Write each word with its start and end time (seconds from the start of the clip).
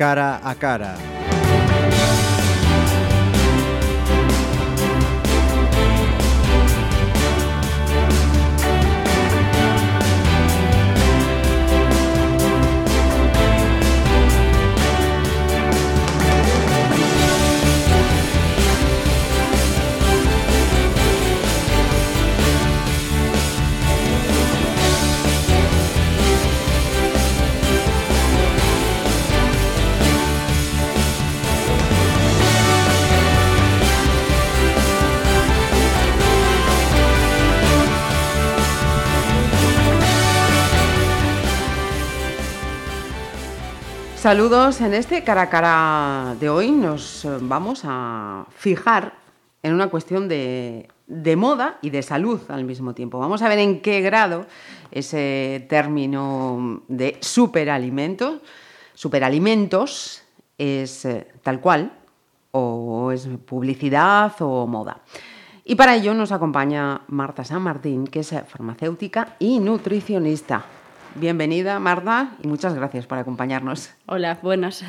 cara 0.00 0.40
a 0.42 0.54
cara. 0.54 1.19
Saludos. 44.20 44.82
En 44.82 44.92
este 44.92 45.24
cara 45.24 45.40
a 45.40 45.48
cara 45.48 46.36
de 46.38 46.50
hoy 46.50 46.70
nos 46.72 47.24
eh, 47.24 47.38
vamos 47.40 47.80
a 47.84 48.44
fijar 48.54 49.14
en 49.62 49.72
una 49.72 49.88
cuestión 49.88 50.28
de, 50.28 50.90
de, 51.06 51.36
moda 51.36 51.78
y 51.80 51.88
de 51.88 52.02
salud 52.02 52.38
al 52.50 52.64
mismo 52.64 52.92
tiempo. 52.92 53.18
Vamos 53.18 53.40
a 53.40 53.48
ver 53.48 53.60
en 53.60 53.80
qué 53.80 54.02
grado 54.02 54.44
ese 54.90 55.64
término 55.70 56.82
de 56.88 57.16
superalimentos, 57.20 58.42
superalimentos 58.92 60.22
es 60.58 61.06
eh, 61.06 61.26
tal 61.42 61.62
cual 61.62 61.90
o 62.50 63.12
es 63.12 63.26
publicidad 63.46 64.34
o 64.40 64.66
moda. 64.66 65.00
Y 65.64 65.76
para 65.76 65.96
ello 65.96 66.12
nos 66.12 66.30
acompaña 66.30 67.00
Marta 67.08 67.42
San 67.42 67.62
Martín, 67.62 68.06
que 68.06 68.20
es 68.20 68.34
farmacéutica 68.46 69.36
y 69.38 69.60
nutricionista. 69.60 70.79
Bienvenida, 71.14 71.78
Marta, 71.78 72.32
y 72.42 72.46
muchas 72.46 72.74
gracias 72.74 73.06
por 73.06 73.18
acompañarnos. 73.18 73.90
Hola, 74.06 74.38
buenas. 74.42 74.84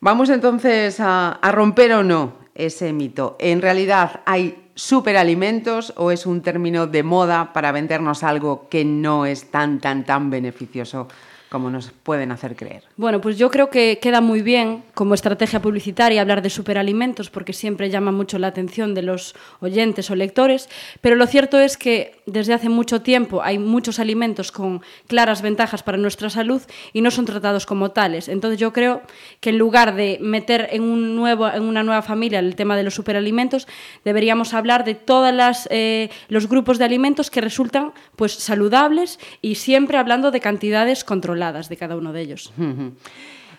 Vamos 0.00 0.30
entonces 0.30 1.00
a, 1.00 1.32
a 1.32 1.52
romper 1.52 1.92
o 1.92 2.02
no 2.02 2.34
ese 2.54 2.92
mito. 2.92 3.36
¿En 3.40 3.60
realidad 3.60 4.20
hay 4.26 4.70
superalimentos 4.74 5.92
o 5.96 6.12
es 6.12 6.26
un 6.26 6.42
término 6.42 6.86
de 6.86 7.02
moda 7.02 7.52
para 7.52 7.72
vendernos 7.72 8.22
algo 8.22 8.68
que 8.68 8.84
no 8.84 9.26
es 9.26 9.50
tan, 9.50 9.80
tan, 9.80 10.04
tan 10.04 10.30
beneficioso 10.30 11.08
como 11.48 11.70
nos 11.70 11.90
pueden 12.02 12.30
hacer 12.32 12.56
creer. 12.56 12.82
Bueno, 12.96 13.20
pues 13.20 13.38
yo 13.38 13.50
creo 13.50 13.70
que 13.70 13.98
queda 14.02 14.20
muy 14.20 14.42
bien 14.42 14.82
como 14.94 15.14
estrategia 15.14 15.62
publicitaria 15.62 16.20
hablar 16.20 16.42
de 16.42 16.50
superalimentos 16.50 17.30
porque 17.30 17.52
siempre 17.52 17.88
llama 17.88 18.12
mucho 18.12 18.38
la 18.38 18.48
atención 18.48 18.94
de 18.94 19.02
los 19.02 19.34
oyentes 19.60 20.10
o 20.10 20.14
lectores, 20.14 20.68
pero 21.00 21.16
lo 21.16 21.26
cierto 21.26 21.58
es 21.58 21.76
que 21.76 22.20
desde 22.26 22.52
hace 22.52 22.68
mucho 22.68 23.00
tiempo 23.00 23.42
hay 23.42 23.58
muchos 23.58 23.98
alimentos 23.98 24.52
con 24.52 24.82
claras 25.06 25.40
ventajas 25.40 25.82
para 25.82 25.96
nuestra 25.96 26.28
salud 26.28 26.60
y 26.92 27.00
no 27.00 27.10
son 27.10 27.24
tratados 27.24 27.64
como 27.64 27.92
tales. 27.92 28.28
Entonces 28.28 28.60
yo 28.60 28.72
creo 28.72 29.02
que 29.40 29.50
en 29.50 29.58
lugar 29.58 29.94
de 29.94 30.18
meter 30.20 30.68
en, 30.72 30.82
un 30.82 31.16
nuevo, 31.16 31.48
en 31.48 31.62
una 31.62 31.82
nueva 31.82 32.02
familia 32.02 32.40
el 32.40 32.56
tema 32.56 32.76
de 32.76 32.82
los 32.82 32.94
superalimentos, 32.94 33.66
deberíamos 34.04 34.52
hablar 34.52 34.84
de 34.84 34.94
todos 34.94 35.68
eh, 35.70 36.10
los 36.28 36.48
grupos 36.48 36.78
de 36.78 36.84
alimentos 36.84 37.30
que 37.30 37.40
resultan 37.40 37.92
pues 38.16 38.32
saludables 38.32 39.18
y 39.40 39.54
siempre 39.54 39.96
hablando 39.96 40.30
de 40.30 40.40
cantidades 40.40 41.04
controladas 41.04 41.37
de 41.38 41.76
cada 41.76 41.96
uno 41.96 42.12
de 42.12 42.20
ellos. 42.20 42.52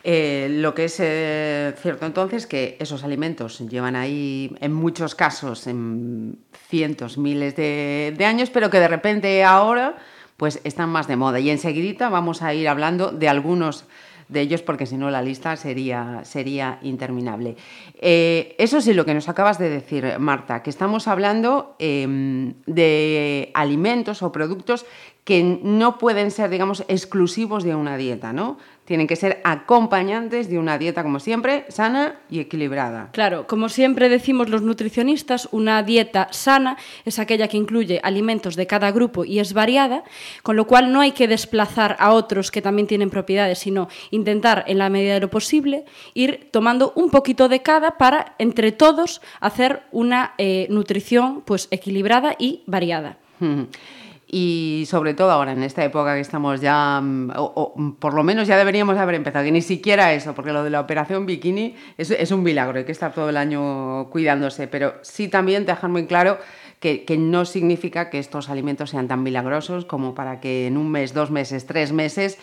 Eh, 0.04 0.48
lo 0.50 0.74
que 0.74 0.86
es 0.86 0.98
eh, 1.00 1.74
cierto 1.82 2.06
entonces 2.06 2.48
que 2.48 2.78
esos 2.80 3.04
alimentos 3.04 3.60
llevan 3.70 3.96
ahí 3.98 4.56
en 4.62 4.74
muchos 4.74 5.14
casos 5.14 5.68
en 5.68 6.38
cientos, 6.70 7.18
miles 7.18 7.56
de, 7.56 8.16
años, 8.26 8.50
pero 8.50 8.70
que 8.70 8.80
de 8.80 8.88
repente 8.88 9.44
ahora 9.44 9.98
pues 10.38 10.62
están 10.64 10.90
más 10.90 11.08
de 11.08 11.18
moda. 11.18 11.40
Y 11.40 11.50
enseguidita 11.50 12.08
vamos 12.08 12.42
a 12.42 12.54
ir 12.54 12.70
hablando 12.70 13.12
de 13.12 13.28
algunos 13.28 13.86
de 14.30 14.42
ellos 14.42 14.62
porque 14.62 14.86
si 14.86 14.96
no 14.96 15.10
la 15.10 15.22
lista 15.22 15.56
sería, 15.58 16.22
sería 16.24 16.80
interminable. 16.82 17.58
Eh, 18.00 18.56
eso 18.58 18.80
sí, 18.80 18.94
lo 18.94 19.04
que 19.04 19.14
nos 19.14 19.28
acabas 19.28 19.60
de 19.60 19.70
decir, 19.70 20.06
Marta, 20.20 20.64
que 20.64 20.70
estamos 20.70 21.08
hablando 21.08 21.76
eh, 21.80 22.54
de 22.66 23.52
alimentos 23.54 24.24
o 24.24 24.32
productos 24.32 24.86
que 25.24 25.44
no 25.44 26.00
pueden 26.00 26.32
ser, 26.32 26.50
digamos, 26.50 26.84
exclusivos 26.88 27.64
de 27.64 27.76
una 27.76 27.98
dieta, 27.98 28.34
¿no? 28.34 28.58
Tienen 28.90 29.06
que 29.06 29.16
ser 29.16 29.40
acompañantes 29.44 30.50
de 30.50 30.58
una 30.58 30.80
dieta, 30.80 31.04
como 31.04 31.20
siempre, 31.20 31.64
sana 31.70 32.16
y 32.28 32.40
equilibrada. 32.40 33.10
Claro, 33.12 33.46
como 33.46 33.70
siempre 33.70 34.10
decimos 34.10 34.50
los 34.50 34.64
nutricionistas, 34.64 35.48
una 35.52 35.84
dieta 35.84 36.28
sana 36.32 36.76
es 37.06 37.20
aquella 37.20 37.48
que 37.48 37.58
incluye 37.58 38.00
alimentos 38.02 38.56
de 38.56 38.66
cada 38.66 38.90
grupo 38.90 39.26
y 39.26 39.38
es 39.38 39.54
variada, 39.54 40.04
con 40.42 40.56
lo 40.56 40.66
cual 40.66 40.92
no 40.92 41.02
hay 41.02 41.12
que 41.12 41.28
desplazar 41.28 41.98
a 42.00 42.14
otros 42.14 42.50
que 42.50 42.64
también 42.64 42.88
tienen 42.88 43.12
propiedades, 43.12 43.60
sino 43.60 43.90
intentar, 44.10 44.64
en 44.66 44.80
la 44.80 44.90
medida 44.90 45.14
de 45.14 45.20
lo 45.20 45.30
posible, 45.30 45.86
ir 46.16 46.50
tomando 46.50 46.92
un 46.96 47.12
poquito 47.12 47.48
de 47.48 47.62
cada 47.62 48.00
para, 48.00 48.34
entre 48.40 48.72
todos, 48.72 49.22
hacer 49.40 49.84
una 49.92 50.34
eh, 50.40 50.66
nutrición 50.72 51.44
pues, 51.46 51.68
equilibrada 51.70 52.36
y 52.40 52.64
variada. 52.66 53.18
y 54.32 54.84
sobre 54.88 55.16
todo 55.16 55.32
ahora 55.32 55.54
en 55.54 55.64
esta 55.64 55.84
época 55.84 56.14
que 56.14 56.22
estamos 56.22 56.62
ya, 56.62 57.02
mm, 57.02 57.32
o, 57.36 57.44
o, 57.56 57.96
por 58.00 58.14
lo 58.14 58.24
menos 58.24 58.48
ya 58.48 58.58
deberíamos 58.58 58.98
haber 58.98 59.16
empezado, 59.16 59.44
que 59.44 59.52
ni 59.52 59.62
siquiera 59.62 60.14
eso, 60.14 60.36
porque 60.36 60.54
lo 60.54 60.64
de 60.64 60.70
la 60.70 60.80
operación 60.80 61.26
bikini 61.26 61.76
es, 61.98 62.12
es 62.12 62.32
un 62.32 62.44
milagro, 62.44 62.78
hay 62.78 62.86
que 62.86 62.92
estar 62.92 63.14
todo 63.14 63.30
el 63.30 63.38
año 63.38 64.10
cuidándose, 64.10 64.68
pero 64.68 64.96
sí 65.02 65.30
también 65.30 65.66
dejar 65.66 65.90
muy 65.90 66.06
claro 66.06 66.38
que, 66.80 67.06
que, 67.06 67.18
no 67.18 67.44
significa 67.46 68.10
que 68.10 68.20
estos 68.20 68.50
alimentos 68.50 68.92
sean 68.92 69.08
tan 69.08 69.24
milagrosos 69.24 69.86
como 69.86 70.14
para 70.14 70.40
que 70.40 70.68
en 70.68 70.78
un 70.78 70.92
mes, 70.92 71.14
dos 71.14 71.32
meses, 71.32 71.66
tres 71.66 71.92
meses 71.92 72.38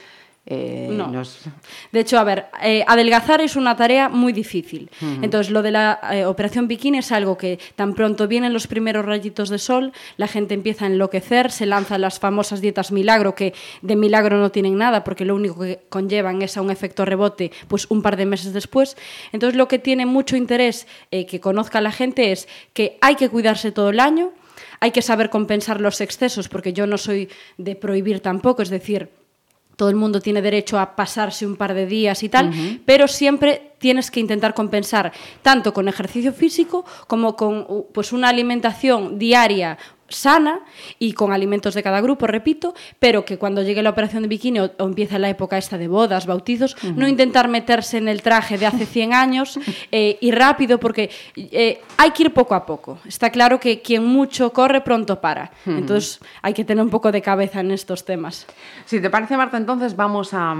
eh, 0.48 0.86
no. 0.92 1.08
Nos... 1.08 1.40
De 1.90 2.00
hecho, 2.00 2.20
a 2.20 2.24
ver, 2.24 2.46
eh, 2.62 2.84
adelgazar 2.86 3.40
es 3.40 3.56
una 3.56 3.76
tarea 3.76 4.08
muy 4.08 4.32
difícil. 4.32 4.88
Uh 5.02 5.04
-huh. 5.04 5.24
Entonces, 5.24 5.50
lo 5.50 5.60
de 5.60 5.72
la 5.72 5.98
eh, 6.12 6.24
operación 6.24 6.68
bikini 6.68 6.98
es 6.98 7.10
algo 7.10 7.36
que 7.36 7.58
tan 7.74 7.94
pronto 7.94 8.28
vienen 8.28 8.52
los 8.52 8.68
primeros 8.68 9.04
rayitos 9.04 9.48
de 9.48 9.58
sol, 9.58 9.92
la 10.16 10.28
gente 10.28 10.54
empieza 10.54 10.84
a 10.84 10.88
enloquecer, 10.88 11.50
se 11.50 11.66
lanzan 11.66 12.00
las 12.00 12.20
famosas 12.20 12.60
dietas 12.60 12.92
milagro, 12.92 13.34
que 13.34 13.54
de 13.82 13.96
milagro 13.96 14.38
no 14.38 14.50
tienen 14.50 14.78
nada, 14.78 15.02
porque 15.02 15.24
lo 15.24 15.34
único 15.34 15.60
que 15.60 15.80
conllevan 15.88 16.40
es 16.42 16.56
a 16.56 16.62
un 16.62 16.70
efecto 16.70 17.04
rebote 17.04 17.50
pues 17.66 17.90
un 17.90 18.00
par 18.02 18.16
de 18.16 18.26
meses 18.26 18.52
después. 18.52 18.96
Entonces, 19.32 19.56
lo 19.56 19.66
que 19.66 19.80
tiene 19.80 20.06
mucho 20.06 20.36
interés 20.36 20.86
que 21.10 21.40
conozca 21.40 21.80
la 21.80 21.90
gente 21.90 22.30
es 22.30 22.46
que 22.72 22.98
hay 23.00 23.16
que 23.16 23.28
cuidarse 23.28 23.72
todo 23.72 23.90
el 23.90 23.98
año, 23.98 24.30
hay 24.78 24.92
que 24.92 25.02
saber 25.02 25.28
compensar 25.30 25.80
los 25.80 26.00
excesos, 26.00 26.48
porque 26.48 26.72
yo 26.72 26.86
no 26.86 26.98
soy 26.98 27.28
de 27.58 27.74
prohibir 27.74 28.20
tampoco, 28.20 28.62
es 28.62 28.70
decir, 28.70 29.08
todo 29.76 29.90
el 29.90 29.96
mundo 29.96 30.20
tiene 30.20 30.42
derecho 30.42 30.78
a 30.78 30.96
pasarse 30.96 31.46
un 31.46 31.56
par 31.56 31.74
de 31.74 31.86
días 31.86 32.22
y 32.22 32.28
tal, 32.28 32.48
uh 32.48 32.52
-huh. 32.52 32.80
pero 32.84 33.06
siempre 33.06 33.72
tienes 33.78 34.10
que 34.10 34.20
intentar 34.20 34.54
compensar 34.54 35.12
tanto 35.42 35.72
con 35.72 35.86
ejercicio 35.88 36.32
físico 36.32 36.84
como 37.06 37.36
con 37.36 37.66
pues 37.92 38.12
una 38.12 38.28
alimentación 38.30 39.18
diaria 39.18 39.76
sana 40.08 40.60
y 40.98 41.12
con 41.12 41.32
alimentos 41.32 41.74
de 41.74 41.82
cada 41.82 42.00
grupo, 42.00 42.26
repito, 42.26 42.74
pero 42.98 43.24
que 43.24 43.38
cuando 43.38 43.62
llegue 43.62 43.82
la 43.82 43.90
operación 43.90 44.22
de 44.22 44.28
bikini 44.28 44.60
o, 44.60 44.70
o 44.78 44.84
empieza 44.84 45.18
la 45.18 45.28
época 45.28 45.58
esta 45.58 45.78
de 45.78 45.88
bodas, 45.88 46.26
bautizos, 46.26 46.74
uh 46.82 46.88
-huh. 46.88 46.94
no 46.94 47.08
intentar 47.08 47.48
meterse 47.48 47.98
en 47.98 48.08
el 48.08 48.22
traje 48.22 48.58
de 48.58 48.66
hace 48.66 48.86
100 48.86 49.14
años 49.14 49.58
eh, 49.92 50.18
y 50.20 50.30
rápido, 50.30 50.78
porque 50.78 51.10
eh, 51.36 51.80
hay 51.96 52.10
que 52.12 52.24
ir 52.24 52.32
poco 52.32 52.54
a 52.54 52.64
poco. 52.64 52.98
Está 53.04 53.30
claro 53.30 53.58
que 53.58 53.80
quien 53.82 54.04
mucho 54.04 54.52
corre, 54.52 54.80
pronto 54.80 55.20
para. 55.20 55.50
Uh 55.66 55.70
-huh. 55.70 55.78
Entonces 55.78 56.20
hay 56.42 56.54
que 56.54 56.64
tener 56.64 56.82
un 56.84 56.90
poco 56.90 57.12
de 57.12 57.22
cabeza 57.22 57.60
en 57.60 57.70
estos 57.70 58.04
temas. 58.04 58.46
Si 58.84 59.00
te 59.00 59.10
parece, 59.10 59.36
Marta, 59.36 59.56
entonces 59.56 59.96
vamos 59.96 60.32
a, 60.32 60.54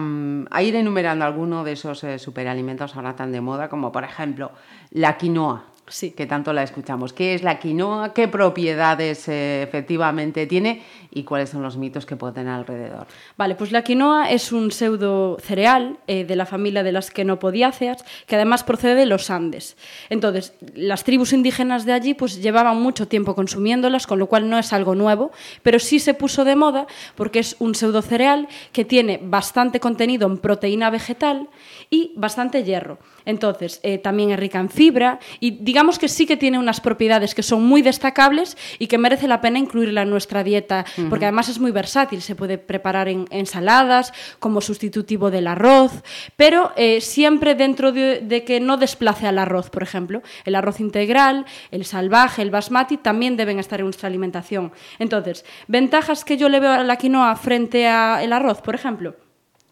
a 0.50 0.62
ir 0.62 0.74
enumerando 0.74 1.24
alguno 1.24 1.64
de 1.64 1.72
esos 1.72 2.02
eh, 2.04 2.18
superalimentos 2.18 2.96
ahora 2.96 3.14
tan 3.14 3.32
de 3.32 3.40
moda, 3.40 3.68
como 3.68 3.92
por 3.92 4.04
ejemplo 4.04 4.50
la 4.90 5.16
quinoa. 5.16 5.75
Sí. 5.88 6.10
que 6.10 6.26
tanto 6.26 6.52
la 6.52 6.62
escuchamos. 6.62 7.12
¿Qué 7.12 7.34
es 7.34 7.42
la 7.42 7.58
quinoa? 7.58 8.12
¿Qué 8.12 8.28
propiedades 8.28 9.28
eh, 9.28 9.62
efectivamente 9.62 10.46
tiene? 10.46 10.82
¿Y 11.12 11.22
cuáles 11.22 11.50
son 11.50 11.62
los 11.62 11.76
mitos 11.76 12.04
que 12.06 12.16
puede 12.16 12.34
tener 12.34 12.52
alrededor? 12.52 13.06
Vale, 13.36 13.54
pues 13.54 13.72
la 13.72 13.82
quinoa 13.82 14.30
es 14.30 14.52
un 14.52 14.70
pseudo 14.72 15.38
cereal 15.40 15.98
eh, 16.06 16.24
de 16.24 16.36
la 16.36 16.44
familia 16.44 16.82
de 16.82 16.92
las 16.92 17.10
quenopodiáceas, 17.10 18.04
que 18.26 18.36
además 18.36 18.64
procede 18.64 18.96
de 18.96 19.06
los 19.06 19.30
Andes. 19.30 19.76
Entonces, 20.10 20.54
las 20.74 21.04
tribus 21.04 21.32
indígenas 21.32 21.84
de 21.84 21.92
allí 21.92 22.14
pues 22.14 22.42
llevaban 22.42 22.80
mucho 22.80 23.08
tiempo 23.08 23.34
consumiéndolas, 23.34 24.06
con 24.06 24.18
lo 24.18 24.26
cual 24.26 24.50
no 24.50 24.58
es 24.58 24.72
algo 24.72 24.94
nuevo, 24.94 25.30
pero 25.62 25.78
sí 25.78 26.00
se 26.00 26.14
puso 26.14 26.44
de 26.44 26.56
moda 26.56 26.86
porque 27.14 27.38
es 27.38 27.56
un 27.60 27.74
pseudo 27.74 28.02
cereal 28.02 28.48
que 28.72 28.84
tiene 28.84 29.20
bastante 29.22 29.80
contenido 29.80 30.26
en 30.26 30.38
proteína 30.38 30.90
vegetal 30.90 31.48
y 31.90 32.12
bastante 32.16 32.64
hierro. 32.64 32.98
Entonces, 33.26 33.80
eh, 33.82 33.98
también 33.98 34.30
es 34.30 34.38
rica 34.38 34.58
en 34.58 34.70
fibra 34.70 35.18
y 35.40 35.50
digamos 35.50 35.98
que 35.98 36.08
sí 36.08 36.26
que 36.26 36.36
tiene 36.36 36.58
unas 36.58 36.80
propiedades 36.80 37.34
que 37.34 37.42
son 37.42 37.64
muy 37.64 37.82
destacables 37.82 38.56
y 38.78 38.86
que 38.86 38.96
merece 38.96 39.28
la 39.28 39.40
pena 39.40 39.58
incluirla 39.58 40.02
en 40.02 40.10
nuestra 40.10 40.42
dieta, 40.42 40.86
porque 41.10 41.26
además 41.26 41.48
es 41.48 41.58
muy 41.58 41.72
versátil, 41.72 42.22
se 42.22 42.36
puede 42.36 42.56
preparar 42.56 43.08
en 43.08 43.26
ensaladas, 43.30 44.12
como 44.38 44.60
sustitutivo 44.60 45.30
del 45.30 45.48
arroz, 45.48 45.92
pero 46.36 46.72
eh, 46.76 47.00
siempre 47.00 47.54
dentro 47.54 47.92
de, 47.92 48.20
de 48.20 48.44
que 48.44 48.60
no 48.60 48.76
desplace 48.76 49.26
al 49.26 49.38
arroz, 49.38 49.70
por 49.70 49.82
ejemplo. 49.82 50.22
El 50.44 50.54
arroz 50.54 50.80
integral, 50.80 51.46
el 51.70 51.84
salvaje, 51.84 52.42
el 52.42 52.50
basmati 52.50 52.96
también 52.96 53.36
deben 53.36 53.58
estar 53.58 53.80
en 53.80 53.86
nuestra 53.86 54.06
alimentación. 54.06 54.72
Entonces, 54.98 55.44
ventajas 55.66 56.24
que 56.24 56.36
yo 56.36 56.48
le 56.48 56.60
veo 56.60 56.70
a 56.70 56.84
la 56.84 56.96
quinoa 56.96 57.34
frente 57.34 57.88
al 57.88 58.32
arroz, 58.32 58.62
por 58.62 58.76
ejemplo, 58.76 59.16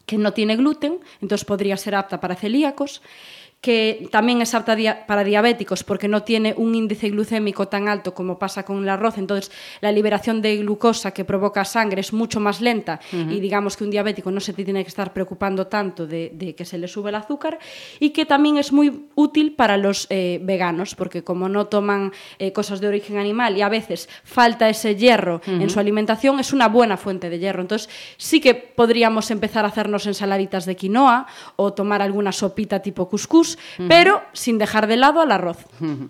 que 0.07 0.19
no 0.19 0.33
tiene 0.33 0.57
gluten, 0.57 0.99
entonces 1.21 1.45
podría 1.45 1.77
ser 1.77 1.95
apta 1.95 2.21
para 2.21 2.35
celíacos 2.35 3.03
que 3.65 4.09
también 4.11 4.43
es 4.43 4.53
apta 4.53 4.77
para 5.07 5.25
diabéticos 5.25 5.85
porque 5.85 6.07
no 6.07 6.23
tiene 6.23 6.53
un 6.55 6.75
índice 6.75 7.09
glucémico 7.09 7.67
tan 7.67 7.89
alto 7.89 8.13
como 8.13 8.39
pasa 8.39 8.63
con 8.63 8.83
el 8.83 8.89
arroz, 8.91 9.17
entonces 9.17 9.51
la 9.81 9.91
liberación 9.91 10.43
de 10.43 10.59
glucosa 10.59 11.13
que 11.13 11.25
provoca 11.25 11.65
sangre 11.65 12.03
es 12.03 12.13
mucho 12.13 12.41
más 12.41 12.61
lenta 12.61 13.01
uh 13.11 13.17
-huh. 13.17 13.33
y 13.33 13.41
digamos 13.41 13.79
que 13.79 13.85
un 13.85 13.91
diabético 13.91 14.31
no 14.31 14.41
se 14.41 14.53
tiene 14.53 14.85
que 14.85 14.89
estar 14.89 15.15
preocupando 15.15 15.67
tanto 15.67 16.07
de, 16.07 16.31
de 16.35 16.55
que 16.55 16.67
se 16.67 16.77
le 16.77 16.89
sube 16.89 17.09
el 17.09 17.15
azúcar 17.15 17.59
y 18.01 18.11
que 18.11 18.27
también 18.27 18.59
es 18.59 18.71
muy 18.71 19.09
útil 19.15 19.55
para 19.55 19.79
los 19.79 20.09
eh, 20.11 20.41
veganos 20.43 20.95
porque 20.95 21.25
como 21.25 21.49
no 21.49 21.65
toman 21.65 22.13
eh, 22.39 22.53
cosas 22.53 22.83
de 22.83 22.89
origen 22.89 23.17
animal 23.17 23.57
y 23.57 23.63
a 23.63 23.71
veces 23.71 24.11
falta 24.25 24.69
ese 24.69 24.95
hierro 24.95 25.37
uh 25.37 25.51
-huh. 25.51 25.63
en 25.63 25.71
su 25.71 25.81
alimentación, 25.81 26.39
es 26.39 26.53
una 26.53 26.69
buena 26.69 26.99
fuente 26.99 27.31
de 27.31 27.39
hierro. 27.39 27.63
Entonces 27.63 27.89
sí 28.19 28.43
que 28.43 28.55
podríamos 28.55 29.31
empezar 29.31 29.65
a 29.65 29.69
hacernos 29.69 30.07
ensaladitas 30.07 30.67
de 30.67 30.77
quinoa 30.77 31.27
o 31.57 31.73
tomar 31.73 32.03
alguna 32.03 32.31
sopita 32.31 32.81
tipo 32.81 33.09
uh 33.79 33.83
-huh. 33.83 33.89
pero 33.89 34.23
sin 34.33 34.59
dejar 34.59 34.87
de 34.87 34.97
lado 34.97 35.21
al 35.21 35.33
arroz. 35.33 35.59
Uh 35.81 35.85
-huh. 35.85 36.09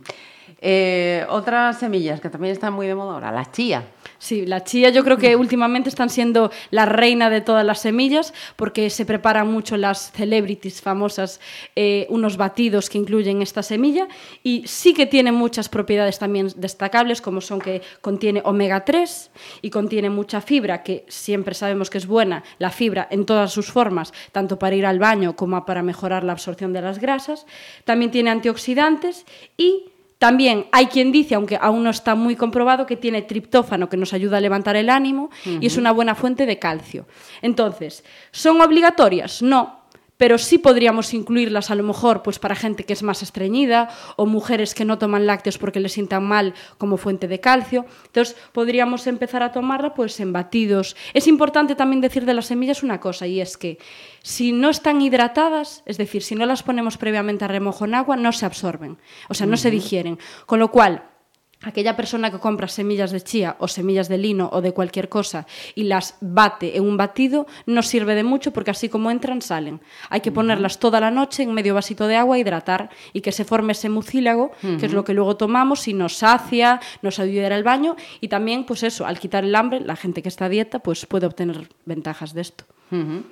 eh, 0.60 1.26
otras 1.28 1.78
semillas 1.78 2.20
que 2.20 2.30
también 2.30 2.52
están 2.52 2.72
muy 2.72 2.86
de 2.86 2.94
moda 2.94 3.14
ahora, 3.14 3.32
la 3.32 3.50
chía. 3.50 3.84
Sí, 4.24 4.46
la 4.46 4.64
chía 4.64 4.88
yo 4.88 5.04
creo 5.04 5.18
que 5.18 5.36
últimamente 5.36 5.90
están 5.90 6.08
siendo 6.08 6.50
la 6.70 6.86
reina 6.86 7.28
de 7.28 7.42
todas 7.42 7.62
las 7.62 7.82
semillas 7.82 8.32
porque 8.56 8.88
se 8.88 9.04
preparan 9.04 9.52
mucho 9.52 9.76
las 9.76 10.12
celebrities 10.12 10.80
famosas, 10.80 11.42
eh, 11.76 12.06
unos 12.08 12.38
batidos 12.38 12.88
que 12.88 12.96
incluyen 12.96 13.42
esta 13.42 13.62
semilla 13.62 14.08
y 14.42 14.64
sí 14.66 14.94
que 14.94 15.04
tiene 15.04 15.30
muchas 15.30 15.68
propiedades 15.68 16.18
también 16.18 16.48
destacables 16.56 17.20
como 17.20 17.42
son 17.42 17.60
que 17.60 17.82
contiene 18.00 18.40
omega 18.46 18.86
3 18.86 19.30
y 19.60 19.68
contiene 19.68 20.08
mucha 20.08 20.40
fibra 20.40 20.82
que 20.82 21.04
siempre 21.06 21.54
sabemos 21.54 21.90
que 21.90 21.98
es 21.98 22.06
buena, 22.06 22.44
la 22.58 22.70
fibra 22.70 23.06
en 23.10 23.26
todas 23.26 23.52
sus 23.52 23.70
formas, 23.70 24.14
tanto 24.32 24.58
para 24.58 24.74
ir 24.74 24.86
al 24.86 24.98
baño 24.98 25.36
como 25.36 25.66
para 25.66 25.82
mejorar 25.82 26.24
la 26.24 26.32
absorción 26.32 26.72
de 26.72 26.80
las 26.80 26.98
grasas. 26.98 27.44
También 27.84 28.10
tiene 28.10 28.30
antioxidantes 28.30 29.26
y 29.58 29.90
también 30.24 30.68
hay 30.72 30.86
quien 30.86 31.12
dice, 31.12 31.34
aunque 31.34 31.58
aún 31.60 31.84
no 31.84 31.90
está 31.90 32.14
muy 32.14 32.34
comprobado, 32.34 32.86
que 32.86 32.96
tiene 32.96 33.20
triptófano 33.20 33.90
que 33.90 33.98
nos 33.98 34.14
ayuda 34.14 34.38
a 34.38 34.40
levantar 34.40 34.74
el 34.74 34.88
ánimo 34.88 35.24
uh 35.24 35.48
-huh. 35.50 35.58
y 35.60 35.66
es 35.66 35.76
una 35.76 35.92
buena 35.92 36.14
fuente 36.14 36.46
de 36.46 36.58
calcio. 36.58 37.06
Entonces, 37.42 38.04
¿son 38.30 38.58
obligatorias? 38.62 39.42
No, 39.42 39.83
pero 40.16 40.38
sí 40.38 40.58
podríamos 40.58 41.12
incluirlas 41.14 41.70
a 41.70 41.74
lo 41.74 41.82
mejor 41.82 42.22
pues 42.22 42.38
para 42.38 42.54
gente 42.54 42.84
que 42.84 42.92
es 42.92 43.02
más 43.02 43.22
estreñida 43.22 43.88
o 44.16 44.26
mujeres 44.26 44.74
que 44.74 44.84
no 44.84 44.98
toman 44.98 45.26
lácteos 45.26 45.58
porque 45.58 45.80
les 45.80 45.92
sientan 45.92 46.24
mal 46.24 46.54
como 46.78 46.96
fuente 46.96 47.28
de 47.28 47.40
calcio. 47.40 47.84
Entonces 48.06 48.36
podríamos 48.52 49.06
empezar 49.06 49.42
a 49.42 49.52
tomarla 49.52 49.94
pues 49.94 50.20
en 50.20 50.32
batidos. 50.32 50.96
Es 51.14 51.26
importante 51.26 51.74
también 51.74 52.00
decir 52.00 52.24
de 52.24 52.34
las 52.34 52.46
semillas 52.46 52.82
una 52.82 53.00
cosa 53.00 53.26
y 53.26 53.40
es 53.40 53.56
que 53.56 53.78
si 54.22 54.52
no 54.52 54.70
están 54.70 55.02
hidratadas, 55.02 55.82
es 55.86 55.98
decir, 55.98 56.22
si 56.22 56.34
no 56.34 56.46
las 56.46 56.62
ponemos 56.62 56.96
previamente 56.96 57.44
a 57.44 57.48
remojo 57.48 57.84
en 57.84 57.94
agua, 57.94 58.16
no 58.16 58.32
se 58.32 58.46
absorben, 58.46 58.98
o 59.28 59.34
sea, 59.34 59.46
no 59.46 59.52
uh 59.52 59.56
-huh. 59.56 59.60
se 59.60 59.70
digieren. 59.70 60.18
Con 60.46 60.60
lo 60.60 60.70
cual, 60.70 61.13
aquella 61.62 61.96
persona 61.96 62.30
que 62.30 62.38
compra 62.38 62.68
semillas 62.68 63.10
de 63.10 63.20
chía 63.20 63.56
o 63.58 63.68
semillas 63.68 64.08
de 64.08 64.18
lino 64.18 64.50
o 64.52 64.60
de 64.60 64.72
cualquier 64.72 65.08
cosa 65.08 65.46
y 65.74 65.84
las 65.84 66.16
bate 66.20 66.76
en 66.76 66.84
un 66.84 66.96
batido 66.96 67.46
no 67.66 67.82
sirve 67.82 68.14
de 68.14 68.24
mucho 68.24 68.52
porque 68.52 68.70
así 68.70 68.88
como 68.88 69.10
entran 69.10 69.42
salen. 69.42 69.80
Hay 70.10 70.20
que 70.20 70.32
ponerlas 70.32 70.78
toda 70.78 71.00
la 71.00 71.10
noche 71.10 71.42
en 71.42 71.54
medio 71.54 71.74
vasito 71.74 72.06
de 72.06 72.16
agua, 72.16 72.38
hidratar 72.38 72.90
y 73.12 73.20
que 73.20 73.32
se 73.32 73.44
forme 73.44 73.72
ese 73.72 73.88
mucílago, 73.88 74.52
uh 74.62 74.66
-huh. 74.66 74.78
que 74.78 74.86
es 74.86 74.92
lo 74.92 75.04
que 75.04 75.14
luego 75.14 75.36
tomamos 75.36 75.88
y 75.88 75.94
nos 75.94 76.16
sacia, 76.16 76.80
nos 77.02 77.18
ayuda 77.18 77.54
al 77.54 77.64
baño 77.64 77.96
y 78.20 78.28
también 78.28 78.64
pues 78.64 78.82
eso, 78.82 79.06
al 79.06 79.18
quitar 79.18 79.44
el 79.44 79.54
hambre, 79.54 79.80
la 79.80 79.96
gente 79.96 80.22
que 80.22 80.28
está 80.28 80.46
a 80.46 80.48
dieta 80.48 80.78
pues 80.78 81.06
puede 81.06 81.26
obtener 81.26 81.68
ventajas 81.84 82.34
de 82.34 82.40
esto. 82.40 82.64
Uh 82.90 82.96
-huh. 82.96 83.22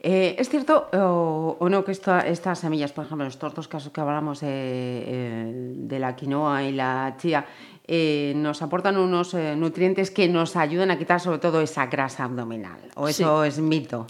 Eh, 0.00 0.36
¿Es 0.38 0.48
cierto 0.48 0.88
o, 0.92 1.56
o 1.58 1.68
no 1.68 1.84
que 1.84 1.92
esta, 1.92 2.20
estas 2.20 2.58
semillas, 2.60 2.92
por 2.92 3.04
ejemplo, 3.04 3.26
estos 3.26 3.54
dos 3.54 3.68
casos 3.68 3.92
que 3.92 4.00
hablamos 4.00 4.42
eh, 4.42 4.46
eh, 4.48 5.72
de 5.76 5.98
la 5.98 6.16
quinoa 6.16 6.62
y 6.62 6.72
la 6.72 7.14
chía, 7.18 7.44
eh, 7.86 8.32
nos 8.36 8.62
aportan 8.62 8.96
unos 8.96 9.34
eh, 9.34 9.56
nutrientes 9.56 10.10
que 10.10 10.28
nos 10.28 10.56
ayudan 10.56 10.90
a 10.90 10.98
quitar 10.98 11.20
sobre 11.20 11.38
todo 11.38 11.60
esa 11.60 11.86
grasa 11.86 12.24
abdominal? 12.24 12.80
¿O 12.94 13.08
eso 13.08 13.42
sí. 13.42 13.48
es 13.48 13.58
mito? 13.58 14.06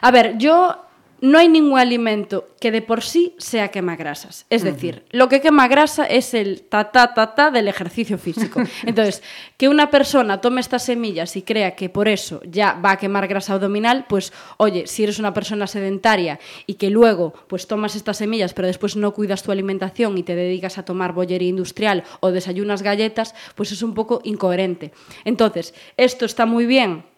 A 0.00 0.10
ver, 0.10 0.36
yo 0.38 0.76
no 1.22 1.38
hay 1.38 1.48
ningún 1.48 1.78
alimento 1.78 2.48
que 2.60 2.72
de 2.72 2.82
por 2.82 3.00
sí 3.02 3.36
sea 3.38 3.68
quema 3.68 3.94
grasas. 3.94 4.44
Es 4.50 4.64
decir, 4.64 5.04
uh 5.04 5.08
-huh. 5.08 5.18
lo 5.18 5.28
que 5.28 5.40
quema 5.40 5.68
grasa 5.68 6.04
es 6.04 6.34
el 6.34 6.62
ta 6.62 6.90
ta 6.90 7.14
ta 7.14 7.36
ta 7.36 7.52
del 7.52 7.68
ejercicio 7.68 8.18
físico. 8.18 8.60
Entonces, 8.84 9.22
que 9.56 9.68
una 9.68 9.88
persona 9.88 10.40
tome 10.40 10.60
estas 10.60 10.84
semillas 10.84 11.36
y 11.36 11.42
crea 11.42 11.76
que 11.76 11.88
por 11.88 12.08
eso 12.08 12.40
ya 12.44 12.74
va 12.74 12.90
a 12.90 12.96
quemar 12.96 13.28
grasa 13.28 13.54
abdominal, 13.54 14.06
pues 14.08 14.32
oye, 14.56 14.88
si 14.88 15.04
eres 15.04 15.20
una 15.20 15.32
persona 15.32 15.68
sedentaria 15.68 16.40
y 16.66 16.74
que 16.74 16.90
luego 16.90 17.32
pues 17.46 17.68
tomas 17.68 17.94
estas 17.94 18.16
semillas 18.16 18.52
pero 18.52 18.66
después 18.66 18.96
no 18.96 19.12
cuidas 19.12 19.44
tu 19.44 19.52
alimentación 19.52 20.18
y 20.18 20.24
te 20.24 20.34
dedicas 20.34 20.76
a 20.76 20.84
tomar 20.84 21.12
bollería 21.12 21.48
industrial 21.48 22.02
o 22.18 22.32
desayunas 22.32 22.82
galletas, 22.82 23.36
pues 23.54 23.70
es 23.70 23.82
un 23.82 23.94
poco 23.94 24.22
incoherente. 24.24 24.90
Entonces, 25.24 25.72
esto 25.96 26.24
está 26.24 26.46
muy 26.46 26.66
bien 26.66 27.11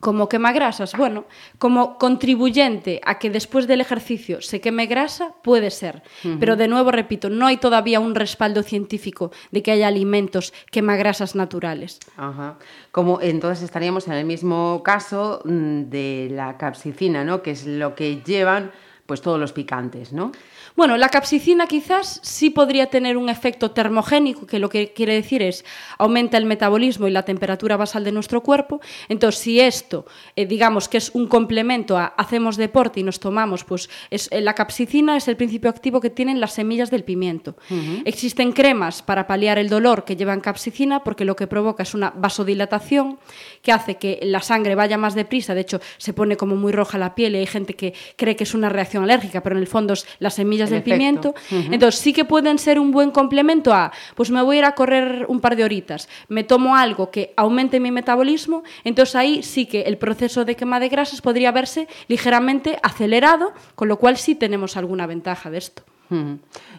como 0.00 0.28
quema 0.28 0.52
grasas, 0.52 0.96
bueno, 0.96 1.24
como 1.58 1.98
contribuyente 1.98 3.00
a 3.04 3.18
que 3.18 3.30
después 3.30 3.66
del 3.66 3.80
ejercicio 3.80 4.42
se 4.42 4.60
queme 4.60 4.86
grasa, 4.86 5.34
puede 5.42 5.70
ser. 5.70 6.02
Uh 6.22 6.28
-huh. 6.28 6.36
Pero 6.38 6.56
de 6.56 6.68
nuevo, 6.68 6.90
repito, 6.90 7.30
no 7.30 7.46
hay 7.46 7.56
todavía 7.56 7.98
un 7.98 8.14
respaldo 8.14 8.62
científico 8.62 9.30
de 9.50 9.62
que 9.62 9.72
haya 9.72 9.88
alimentos 9.88 10.52
quemagrasas 10.70 11.34
naturales. 11.34 11.98
Ajá. 12.16 12.58
Como 12.92 13.20
entonces 13.20 13.64
estaríamos 13.64 14.06
en 14.06 14.14
el 14.14 14.26
mismo 14.26 14.82
caso 14.84 15.40
mm, 15.44 15.82
de 15.88 16.28
la 16.30 16.56
capsicina, 16.56 17.24
¿no? 17.24 17.42
Que 17.42 17.52
es 17.52 17.66
lo 17.66 17.94
que 17.94 18.22
llevan 18.22 18.72
pues 19.06 19.22
todos 19.22 19.38
los 19.38 19.52
picantes, 19.52 20.12
¿no? 20.12 20.32
Bueno, 20.76 20.98
la 20.98 21.08
capsicina 21.08 21.66
quizás 21.66 22.20
sí 22.22 22.50
podría 22.50 22.86
tener 22.86 23.16
un 23.16 23.30
efecto 23.30 23.70
termogénico, 23.70 24.46
que 24.46 24.58
lo 24.58 24.68
que 24.68 24.92
quiere 24.92 25.14
decir 25.14 25.40
es 25.40 25.64
aumenta 25.96 26.36
el 26.36 26.44
metabolismo 26.44 27.08
y 27.08 27.10
la 27.10 27.24
temperatura 27.24 27.78
basal 27.78 28.04
de 28.04 28.12
nuestro 28.12 28.42
cuerpo. 28.42 28.80
Entonces, 29.08 29.40
si 29.40 29.58
esto, 29.58 30.04
eh, 30.36 30.44
digamos 30.44 30.88
que 30.88 30.98
es 30.98 31.10
un 31.14 31.28
complemento 31.28 31.96
a 31.96 32.06
hacemos 32.06 32.58
deporte 32.58 33.00
y 33.00 33.04
nos 33.04 33.20
tomamos, 33.20 33.64
pues 33.64 33.88
es, 34.10 34.28
eh, 34.30 34.42
la 34.42 34.52
capsicina 34.52 35.16
es 35.16 35.28
el 35.28 35.36
principio 35.36 35.70
activo 35.70 35.98
que 36.00 36.10
tienen 36.10 36.40
las 36.40 36.52
semillas 36.52 36.90
del 36.90 37.04
pimiento. 37.04 37.56
Uh 37.70 37.74
-huh. 37.74 38.02
Existen 38.04 38.52
cremas 38.52 39.00
para 39.00 39.26
paliar 39.26 39.58
el 39.58 39.70
dolor 39.70 40.04
que 40.04 40.14
llevan 40.14 40.40
capsicina 40.42 41.02
porque 41.02 41.24
lo 41.24 41.36
que 41.36 41.46
provoca 41.46 41.84
es 41.84 41.94
una 41.94 42.10
vasodilatación 42.10 43.18
que 43.62 43.72
hace 43.72 43.96
que 43.96 44.20
la 44.22 44.42
sangre 44.42 44.74
vaya 44.74 44.98
más 44.98 45.14
deprisa. 45.14 45.54
De 45.54 45.62
hecho, 45.62 45.80
se 45.96 46.12
pone 46.12 46.36
como 46.36 46.54
muy 46.54 46.72
roja 46.72 46.98
la 46.98 47.14
piel 47.14 47.34
y 47.34 47.38
hay 47.38 47.46
gente 47.46 47.72
que 47.72 47.94
cree 48.16 48.36
que 48.36 48.44
es 48.44 48.52
una 48.52 48.68
reacción 48.68 49.04
alérgica, 49.04 49.42
pero 49.42 49.56
en 49.56 49.62
el 49.62 49.68
fondo 49.68 49.94
es 49.94 50.06
las 50.18 50.34
semillas 50.34 50.65
del 50.70 50.80
efecto. 50.80 50.94
pimiento. 50.94 51.34
Uh 51.50 51.54
-huh. 51.54 51.74
Entonces 51.74 52.00
sí 52.00 52.12
que 52.12 52.24
pueden 52.24 52.58
ser 52.58 52.78
un 52.78 52.90
buen 52.90 53.10
complemento 53.10 53.72
a, 53.72 53.92
pues 54.14 54.30
me 54.30 54.42
voy 54.42 54.56
a 54.56 54.58
ir 54.60 54.64
a 54.64 54.74
correr 54.74 55.26
un 55.28 55.40
par 55.40 55.56
de 55.56 55.64
horitas, 55.64 56.08
me 56.28 56.44
tomo 56.44 56.76
algo 56.76 57.10
que 57.10 57.32
aumente 57.36 57.80
mi 57.80 57.90
metabolismo, 57.90 58.62
entonces 58.84 59.16
ahí 59.16 59.42
sí 59.42 59.66
que 59.66 59.82
el 59.82 59.98
proceso 59.98 60.44
de 60.44 60.56
quema 60.56 60.80
de 60.80 60.88
grasas 60.88 61.20
podría 61.20 61.52
verse 61.52 61.88
ligeramente 62.08 62.78
acelerado, 62.82 63.52
con 63.74 63.88
lo 63.88 63.98
cual 63.98 64.16
sí 64.16 64.34
tenemos 64.34 64.76
alguna 64.76 65.06
ventaja 65.06 65.50
de 65.50 65.58
esto. 65.58 65.82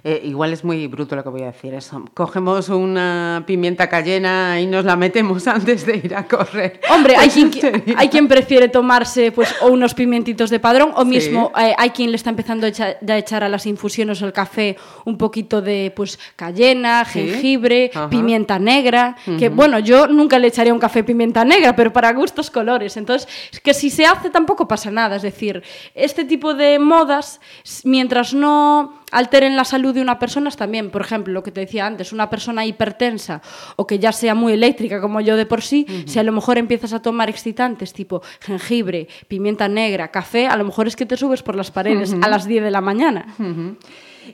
Eh, 0.03 0.22
igual 0.24 0.53
es 0.53 0.63
muy 0.63 0.88
bruto 0.88 1.15
lo 1.15 1.24
que 1.24 1.29
voy 1.29 1.41
a 1.41 1.48
decir 1.48 1.74
eso. 1.74 2.05
Cogemos 2.13 2.69
una 2.69 3.43
pimienta 3.46 3.89
cayena 3.89 4.60
y 4.62 4.65
nos 4.65 4.86
la 4.86 4.96
metemos 4.96 5.48
antes 5.48 5.86
de 5.86 5.98
ir 5.98 6.15
a 6.15 6.25
correr. 6.25 6.79
Hombre, 6.89 7.15
hay, 7.17 7.29
quien, 7.51 7.84
hay 7.98 8.07
quien 8.10 8.27
prefiere 8.27 8.69
tomarse 8.69 9.31
pues 9.31 9.53
o 9.62 9.67
unos 9.67 9.93
pimientitos 9.93 10.50
de 10.50 10.60
padrón 10.60 10.91
o 10.96 11.03
mismo 11.03 11.51
sí. 11.55 11.63
eh, 11.63 11.75
hay 11.77 11.89
quien 11.89 12.12
le 12.12 12.15
está 12.15 12.29
empezando 12.29 12.65
a 12.65 12.69
echar, 12.69 12.98
a 13.07 13.17
echar, 13.17 13.43
a 13.43 13.50
las 13.50 13.65
infusiones 13.65 14.22
o 14.22 14.25
al 14.25 14.34
café 14.34 14.77
un 15.05 15.17
poquito 15.17 15.62
de 15.62 15.91
pues 15.96 16.19
cayena, 16.36 17.03
jengibre, 17.05 17.91
pimienta 18.10 18.60
negra, 18.60 19.15
uh 19.25 19.31
-huh. 19.31 19.39
que 19.39 19.50
bueno, 19.50 19.79
yo 19.79 20.07
nunca 20.07 20.39
le 20.39 20.48
echaría 20.48 20.74
un 20.74 20.79
café 20.79 21.03
pimienta 21.03 21.43
negra, 21.43 21.75
pero 21.75 21.91
para 21.91 22.13
gustos 22.13 22.50
colores. 22.50 22.98
Entonces, 22.98 23.27
que 23.63 23.74
si 23.74 23.89
se 23.89 24.05
hace 24.05 24.29
tampoco 24.29 24.67
pasa 24.67 24.91
nada, 24.91 25.17
es 25.17 25.22
decir, 25.22 25.63
este 25.96 26.25
tipo 26.25 26.53
de 26.53 26.79
modas 26.79 27.39
mientras 27.84 28.34
no 28.34 28.97
alteren 29.12 29.56
la 29.56 29.64
salud 29.64 29.94
de 29.94 30.02
una 30.02 30.20
persona 30.20 30.50
también, 30.52 30.90
por 30.90 31.02
ejemplo, 31.02 31.34
lo 31.34 31.44
que 31.44 31.52
te 31.52 31.62
decía 31.62 31.86
antes, 31.86 32.12
una 32.14 32.30
persona 32.30 32.66
hipertensa 32.66 33.42
o 33.76 33.86
que 33.88 34.00
ya 34.00 34.12
sea 34.12 34.36
muy 34.36 34.54
eléctrica 34.54 35.02
como 35.02 35.22
yo 35.22 35.36
de 35.36 35.46
por 35.46 35.62
sí, 35.62 35.86
uh 35.88 35.92
-huh. 35.92 36.08
si 36.08 36.20
a 36.20 36.24
lo 36.24 36.32
mejor 36.32 36.58
empiezas 36.58 36.94
a 36.94 37.02
tomar 37.02 37.30
excitantes 37.30 37.94
tipo 37.94 38.22
jengibre, 38.42 39.08
pimienta 39.28 39.68
negra, 39.68 40.10
café, 40.10 40.48
a 40.48 40.56
lo 40.56 40.64
mejor 40.64 40.88
es 40.88 40.96
que 40.96 41.06
te 41.06 41.18
subes 41.18 41.44
por 41.44 41.56
las 41.56 41.72
paredes 41.72 42.14
uh 42.14 42.18
-huh. 42.18 42.26
a 42.26 42.30
las 42.30 42.46
10 42.46 42.64
de 42.64 42.72
la 42.72 42.82
mañana. 42.82 43.36
Uh 43.40 43.44
-huh. 43.44 43.76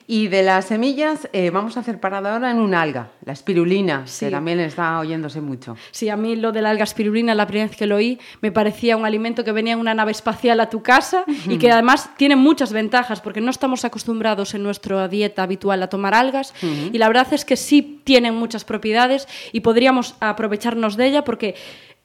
Y 0.08 0.28
de 0.28 0.44
las 0.44 0.66
semillas 0.66 1.28
eh, 1.34 1.50
vamos 1.50 1.78
a 1.78 1.82
hacer 1.82 2.00
parada 2.00 2.34
ahora 2.34 2.52
en 2.52 2.58
un 2.60 2.74
alga, 2.74 3.12
la 3.26 3.34
espirulina, 3.34 4.08
Sí. 4.08 4.26
que 4.26 4.32
también 4.32 4.60
está 4.60 5.00
oyéndose 5.00 5.42
mucho. 5.42 5.76
Sí, 5.92 6.10
a 6.10 6.16
mí 6.18 6.36
lo 6.36 6.52
de 6.52 6.62
la 6.62 6.70
alga 6.72 6.84
espirulina, 6.84 7.36
la 7.36 7.46
primera 7.48 7.68
vez 7.70 7.78
que 7.78 7.86
lo 7.88 7.96
oí, 7.98 8.20
me 8.42 8.52
parecía 8.52 8.98
un 8.98 9.06
alimento 9.06 9.44
que 9.44 9.52
venía 9.52 9.74
en 9.74 9.80
una 9.80 9.94
nave 9.94 10.12
espacial 10.12 10.60
a 10.60 10.70
tu 10.70 10.82
casa 10.84 11.24
y 11.48 11.58
que 11.58 11.72
además 11.72 12.10
tiene 12.18 12.36
muchas 12.36 12.74
ventajas 12.74 13.22
porque 13.22 13.42
no 13.42 13.52
estamos 13.52 13.86
acostumbrados 13.86 14.54
en 14.54 14.64
nuestra 14.64 15.08
dieta 15.08 15.44
habitual 15.44 15.82
a 15.84 15.88
tomar 15.88 16.14
algas 16.14 16.54
y 16.62 16.98
la 16.98 17.08
verdad 17.08 17.28
es 17.32 17.46
que 17.46 17.56
sí 17.56 18.02
tienen 18.04 18.36
muchas 18.36 18.64
propiedades 18.66 19.28
y 19.52 19.60
podríamos 19.62 20.16
aprovecharnos 20.20 20.98
de 20.98 21.08
ella 21.08 21.24
porque 21.24 21.56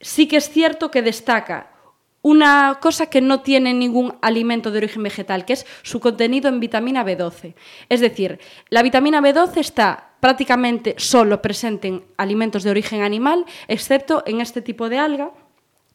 sí 0.01 0.27
que 0.29 0.37
es 0.37 0.49
cierto 0.51 0.91
que 0.91 1.03
destaca 1.03 1.69
una 2.23 2.79
cosa 2.81 3.07
que 3.07 3.21
no 3.21 3.41
tiene 3.41 3.73
ningún 3.75 4.17
alimento 4.23 4.71
de 4.71 4.79
origen 4.79 5.03
vegetal, 5.03 5.45
que 5.45 5.53
es 5.55 5.67
su 5.83 6.01
contenido 6.01 6.49
en 6.49 6.61
vitamina 6.61 7.05
B12. 7.05 7.55
Es 7.89 8.01
decir, 8.01 8.41
la 8.71 8.83
vitamina 8.83 9.21
B12 9.21 9.59
está 9.59 10.11
prácticamente 10.21 10.95
solo 10.99 11.41
presente 11.41 11.89
en 11.89 12.05
alimentos 12.17 12.65
de 12.65 12.71
origen 12.71 13.03
animal, 13.03 13.45
excepto 13.69 14.23
en 14.27 14.41
este 14.41 14.63
tipo 14.63 14.89
de 14.89 14.99
alga, 14.99 15.31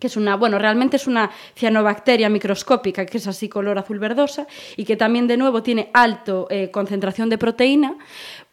que 0.03 0.07
es 0.07 0.17
una, 0.17 0.35
bueno, 0.35 0.59
realmente 0.59 0.97
es 0.97 1.07
una 1.07 1.31
cianobacteria 1.55 2.27
microscópica, 2.27 3.05
que 3.05 3.19
es 3.19 3.25
así 3.25 3.47
color 3.47 3.77
azul 3.77 3.99
verdosa, 3.99 4.47
y 4.75 4.83
que 4.83 4.97
también 4.97 5.27
de 5.27 5.37
nuevo 5.37 5.63
tiene 5.63 5.91
alto 5.93 6.45
eh, 6.49 6.69
concentración 6.71 7.29
de 7.29 7.37
proteína, 7.37 7.95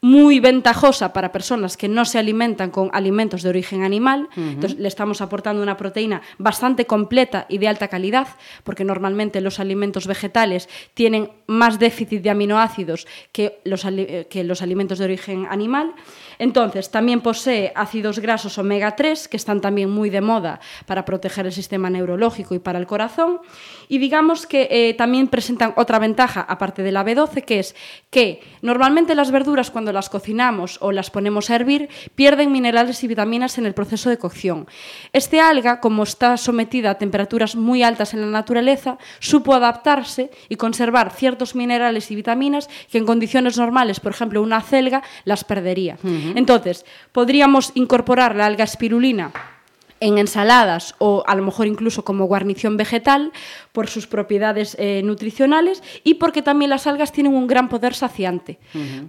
muy 0.01 0.39
ventajosa 0.39 1.13
para 1.13 1.33
personas 1.33 1.77
que 1.77 1.89
no 1.89 2.05
se 2.05 2.21
alimentan 2.21 2.71
con 2.71 2.89
alimentos 2.93 3.43
de 3.43 3.49
origen 3.49 3.83
animal. 3.83 4.29
Entonces 4.37 4.79
le 4.79 4.87
estamos 4.87 5.21
aportando 5.21 5.61
una 5.61 5.77
proteína 5.77 6.23
bastante 6.39 6.87
completa 6.87 7.47
y 7.49 7.59
de 7.59 7.67
alta 7.67 7.89
calidad, 7.89 8.29
porque 8.63 8.85
normalmente 8.85 9.41
los 9.41 9.59
alimentos 9.59 10.07
vegetales 10.07 10.69
tienen 10.95 11.31
más 11.49 11.81
déficit 11.81 12.23
de 12.23 12.31
aminoácidos 12.31 13.09
que 13.33 13.61
los, 13.65 13.85
eh, 13.85 14.29
que 14.31 14.45
los 14.45 14.63
alimentos 14.63 14.99
de 14.99 15.05
origen 15.05 15.47
animal. 15.51 15.95
Entonces, 16.41 16.91
también 16.91 17.21
posee 17.21 17.71
ácidos 17.75 18.19
grasos 18.19 18.57
omega 18.57 18.97
3, 18.97 19.29
que 19.29 19.37
están 19.37 19.61
también 19.61 19.91
muy 19.91 20.09
de 20.09 20.23
moda 20.23 20.59
para 20.87 21.05
proteger 21.05 21.45
el 21.45 21.53
sistema 21.53 21.91
neurológico 21.91 22.55
y 22.55 22.59
para 22.59 22.79
el 22.79 22.87
corazón. 22.87 23.41
Y 23.89 23.99
digamos 23.99 24.47
que 24.47 24.67
eh, 24.71 24.95
también 24.95 25.29
presentan 25.29 25.75
otra 25.77 25.99
ventaja, 25.99 26.41
aparte 26.41 26.83
de 26.83 26.93
la 26.93 27.05
B12, 27.05 27.45
que 27.45 27.59
es 27.59 27.77
que 28.09 28.41
normalmente 28.63 29.15
las 29.15 29.31
verduras 29.31 29.71
cuando 29.71 29.93
las 29.93 30.09
cocinamos 30.09 30.79
o 30.81 30.93
las 30.93 31.11
ponemos 31.11 31.51
a 31.51 31.57
hervir 31.57 31.91
pierden 32.15 32.53
minerales 32.53 33.05
y 33.05 33.09
vitaminas 33.09 33.59
en 33.59 33.67
el 33.67 33.75
proceso 33.75 34.09
de 34.09 34.17
cocción. 34.17 34.67
Este 35.13 35.41
alga, 35.41 35.81
como 35.81 36.05
está 36.05 36.39
sometida 36.39 36.93
a 36.93 36.99
temperaturas 36.99 37.55
muy 37.55 37.83
altas 37.83 38.15
en 38.15 38.23
la 38.23 38.29
naturaleza, 38.29 38.97
supo 39.19 39.53
adaptarse 39.53 40.31
y 40.49 40.57
conservar 40.57 41.11
ciertos 41.11 41.55
minerales 41.55 42.11
y 42.11 42.17
vitaminas 42.17 42.71
que 42.91 42.97
en 42.97 43.05
condiciones 43.05 43.59
normales, 43.59 44.01
por 44.01 44.13
ejemplo, 44.13 44.41
una 44.41 44.57
acelga, 44.57 45.03
las 45.25 45.45
perdería. 45.45 45.99
Entonces, 46.37 46.85
podríamos 47.13 47.73
incorporar 47.75 48.37
la 48.37 48.47
alga 48.47 48.65
espirulina 48.65 49.33
en 50.01 50.19
ensaladas 50.19 50.95
o 50.99 51.23
a 51.27 51.35
lo 51.35 51.45
mejor 51.45 51.67
incluso 51.67 52.05
como 52.05 52.25
guarnición 52.25 52.77
vegetal 52.77 53.33
por 53.73 53.89
sus 53.89 54.07
propiedades 54.07 54.75
eh, 54.79 55.03
nutricionales 55.05 55.83
y 56.03 56.15
porque 56.15 56.43
también 56.43 56.71
las 56.71 56.87
algas 56.87 57.13
tienen 57.13 57.35
un 57.35 57.47
gran 57.47 57.69
poder 57.69 57.95
saciante. 57.95 58.59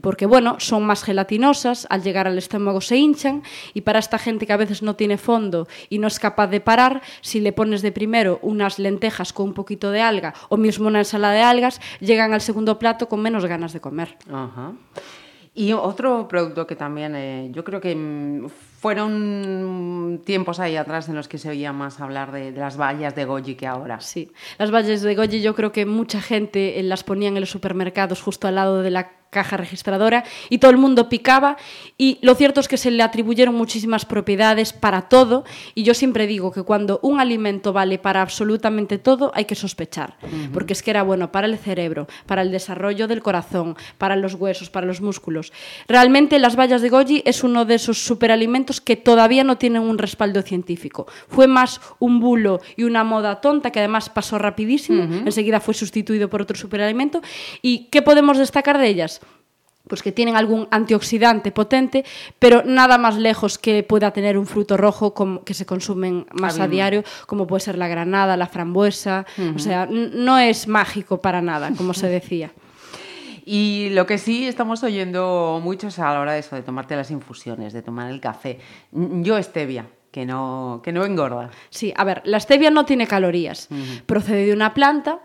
Porque, 0.01 0.25
bueno, 0.25 0.59
son 0.59 0.85
más 0.85 1.03
gelatinosas, 1.03 1.87
al 1.89 2.03
llegar 2.03 2.27
al 2.27 2.37
estómago 2.37 2.81
se 2.81 2.97
hinchan 2.97 3.41
y 3.73 3.81
para 3.81 3.99
esta 3.99 4.19
gente 4.19 4.45
que 4.45 4.53
a 4.53 4.57
veces 4.57 4.83
no 4.83 4.95
tiene 4.95 5.17
fondo 5.17 5.67
y 5.89 5.97
no 5.97 6.07
es 6.07 6.19
capaz 6.19 6.47
de 6.47 6.59
parar, 6.59 7.01
si 7.21 7.39
le 7.39 7.53
pones 7.53 7.81
de 7.81 7.91
primero 7.91 8.39
unas 8.41 8.77
lentejas 8.77 9.33
con 9.33 9.47
un 9.47 9.53
poquito 9.53 9.91
de 9.91 10.01
alga 10.01 10.33
o 10.49 10.57
mismo 10.57 10.87
una 10.87 10.99
ensalada 10.99 11.33
de 11.33 11.41
algas, 11.41 11.79
llegan 11.99 12.33
al 12.33 12.41
segundo 12.41 12.77
plato 12.77 13.07
con 13.07 13.21
menos 13.21 13.45
ganas 13.45 13.73
de 13.73 13.79
comer. 13.79 14.17
Y 15.53 15.73
otro 15.73 16.27
producto 16.29 16.65
que 16.65 16.77
también, 16.77 17.13
eh, 17.15 17.49
yo 17.51 17.63
creo 17.65 17.81
que 17.81 17.93
mm, 17.93 18.47
fueron 18.47 20.21
tiempos 20.25 20.59
ahí 20.59 20.77
atrás 20.77 21.09
en 21.09 21.15
los 21.15 21.27
que 21.27 21.37
se 21.37 21.49
oía 21.49 21.73
más 21.73 21.99
hablar 21.99 22.31
de, 22.31 22.51
las 22.51 22.77
bayas 22.77 23.15
de 23.15 23.25
goji 23.25 23.55
que 23.55 23.67
ahora. 23.67 23.99
Sí, 23.99 24.31
las 24.57 24.71
valles 24.71 25.01
de 25.01 25.13
Goyi 25.13 25.41
yo 25.41 25.53
creo 25.53 25.73
que 25.73 25.85
mucha 25.85 26.21
gente 26.21 26.79
eh, 26.79 26.83
las 26.83 27.03
ponían 27.03 27.35
en 27.35 27.41
los 27.41 27.49
supermercados 27.49 28.21
justo 28.21 28.47
al 28.47 28.55
lado 28.55 28.81
de 28.81 28.91
la 28.91 29.20
caja 29.31 29.57
registradora 29.57 30.23
y 30.49 30.59
todo 30.59 30.69
el 30.69 30.77
mundo 30.77 31.09
picaba 31.09 31.57
y 31.97 32.19
lo 32.21 32.35
cierto 32.35 32.59
es 32.59 32.67
que 32.67 32.77
se 32.77 32.91
le 32.91 33.01
atribuyeron 33.01 33.55
muchísimas 33.55 34.05
propiedades 34.05 34.73
para 34.73 35.03
todo 35.03 35.45
y 35.73 35.83
yo 35.83 35.93
siempre 35.93 36.27
digo 36.27 36.51
que 36.51 36.63
cuando 36.63 36.99
un 37.01 37.19
alimento 37.19 37.73
vale 37.73 37.97
para 37.97 38.21
absolutamente 38.21 38.99
todo 38.99 39.31
hay 39.33 39.45
que 39.45 39.55
sospechar 39.55 40.17
porque 40.53 40.73
es 40.73 40.83
que 40.83 40.91
era 40.91 41.01
bueno 41.03 41.31
para 41.31 41.47
el 41.47 41.57
cerebro, 41.57 42.07
para 42.25 42.41
el 42.41 42.51
desarrollo 42.51 43.07
del 43.07 43.23
corazón, 43.23 43.75
para 43.97 44.15
los 44.15 44.35
huesos, 44.35 44.69
para 44.69 44.85
los 44.85 45.01
músculos. 45.01 45.53
Realmente 45.87 46.37
las 46.39 46.55
bayas 46.55 46.81
de 46.81 46.89
goji 46.89 47.23
es 47.25 47.43
uno 47.43 47.65
de 47.65 47.75
esos 47.75 48.03
superalimentos 48.03 48.81
que 48.81 48.97
todavía 48.97 49.43
no 49.43 49.57
tienen 49.57 49.83
un 49.83 49.97
respaldo 49.97 50.41
científico. 50.41 51.07
Fue 51.29 51.47
más 51.47 51.79
un 51.99 52.19
bulo 52.19 52.59
y 52.75 52.83
una 52.83 53.03
moda 53.03 53.39
tonta 53.39 53.71
que 53.71 53.79
además 53.79 54.09
pasó 54.09 54.37
rapidísimo, 54.37 55.03
enseguida 55.03 55.59
fue 55.59 55.73
sustituido 55.73 56.29
por 56.29 56.41
otro 56.41 56.57
superalimento. 56.57 57.21
¿Y 57.61 57.85
qué 57.91 58.01
podemos 58.01 58.37
destacar 58.37 58.77
de 58.77 58.87
ellas? 58.87 59.20
Pues 59.91 60.01
que 60.01 60.13
tienen 60.13 60.37
algún 60.37 60.69
antioxidante 60.71 61.51
potente, 61.51 62.05
pero 62.39 62.63
nada 62.63 62.97
más 62.97 63.17
lejos 63.17 63.57
que 63.57 63.83
pueda 63.83 64.11
tener 64.11 64.37
un 64.37 64.47
fruto 64.47 64.77
rojo 64.77 65.13
como, 65.13 65.43
que 65.43 65.53
se 65.53 65.65
consumen 65.65 66.25
más 66.31 66.61
a 66.61 66.69
diario, 66.69 67.03
como 67.27 67.45
puede 67.45 67.59
ser 67.59 67.77
la 67.77 67.89
granada, 67.89 68.37
la 68.37 68.47
frambuesa. 68.47 69.25
O 69.53 69.59
sea, 69.59 69.89
no 69.91 70.39
es 70.39 70.69
mágico 70.69 71.19
para 71.19 71.41
nada, 71.41 71.73
como 71.75 71.93
se 71.93 72.07
decía. 72.07 72.51
Y 73.43 73.89
lo 73.89 74.05
que 74.05 74.17
sí 74.17 74.47
estamos 74.47 74.83
oyendo 74.83 75.59
mucho 75.63 75.87
es 75.87 75.99
a 75.99 76.13
la 76.13 76.21
hora 76.21 76.33
de 76.33 76.39
eso, 76.39 76.55
de 76.55 76.61
tomarte 76.61 76.95
las 76.95 77.11
infusiones, 77.11 77.73
de 77.73 77.81
tomar 77.81 78.09
el 78.11 78.21
café. 78.21 78.59
Yo 78.91 79.41
stevia, 79.41 79.87
que 80.11 80.25
no, 80.25 80.81
que 80.83 80.91
no 80.91 81.05
engorda. 81.05 81.49
Sí, 81.69 81.93
a 81.97 82.03
ver, 82.03 82.21
la 82.25 82.39
stevia 82.39 82.69
no 82.69 82.85
tiene 82.85 83.07
calorías. 83.07 83.67
Procede 84.05 84.45
de 84.45 84.53
una 84.53 84.73
planta. 84.73 85.19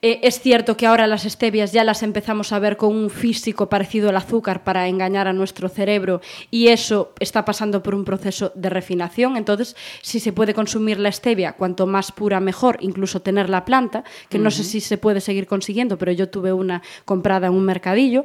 Eh, 0.00 0.20
es 0.22 0.38
cierto 0.40 0.76
que 0.76 0.86
ahora 0.86 1.08
las 1.08 1.24
stevias 1.24 1.72
ya 1.72 1.82
las 1.82 2.04
empezamos 2.04 2.52
a 2.52 2.60
ver 2.60 2.76
con 2.76 2.94
un 2.94 3.10
físico 3.10 3.68
parecido 3.68 4.08
al 4.08 4.16
azúcar 4.16 4.62
para 4.62 4.86
engañar 4.86 5.26
a 5.26 5.32
nuestro 5.32 5.68
cerebro 5.68 6.20
y 6.52 6.68
eso 6.68 7.12
está 7.18 7.44
pasando 7.44 7.82
por 7.82 7.96
un 7.96 8.04
proceso 8.04 8.52
de 8.54 8.70
refinación. 8.70 9.36
Entonces, 9.36 9.74
si 10.00 10.20
se 10.20 10.32
puede 10.32 10.54
consumir 10.54 11.00
la 11.00 11.10
stevia, 11.10 11.54
cuanto 11.54 11.88
más 11.88 12.12
pura 12.12 12.38
mejor, 12.38 12.78
incluso 12.80 13.22
tener 13.22 13.50
la 13.50 13.64
planta, 13.64 14.04
que 14.28 14.38
no 14.38 14.52
sé 14.52 14.62
si 14.62 14.80
se 14.80 14.98
puede 14.98 15.20
seguir 15.20 15.48
consiguiendo, 15.48 15.98
pero 15.98 16.12
yo 16.12 16.28
tuve 16.28 16.52
una 16.52 16.80
comprada 17.04 17.48
en 17.48 17.54
un 17.54 17.64
mercadillo. 17.64 18.24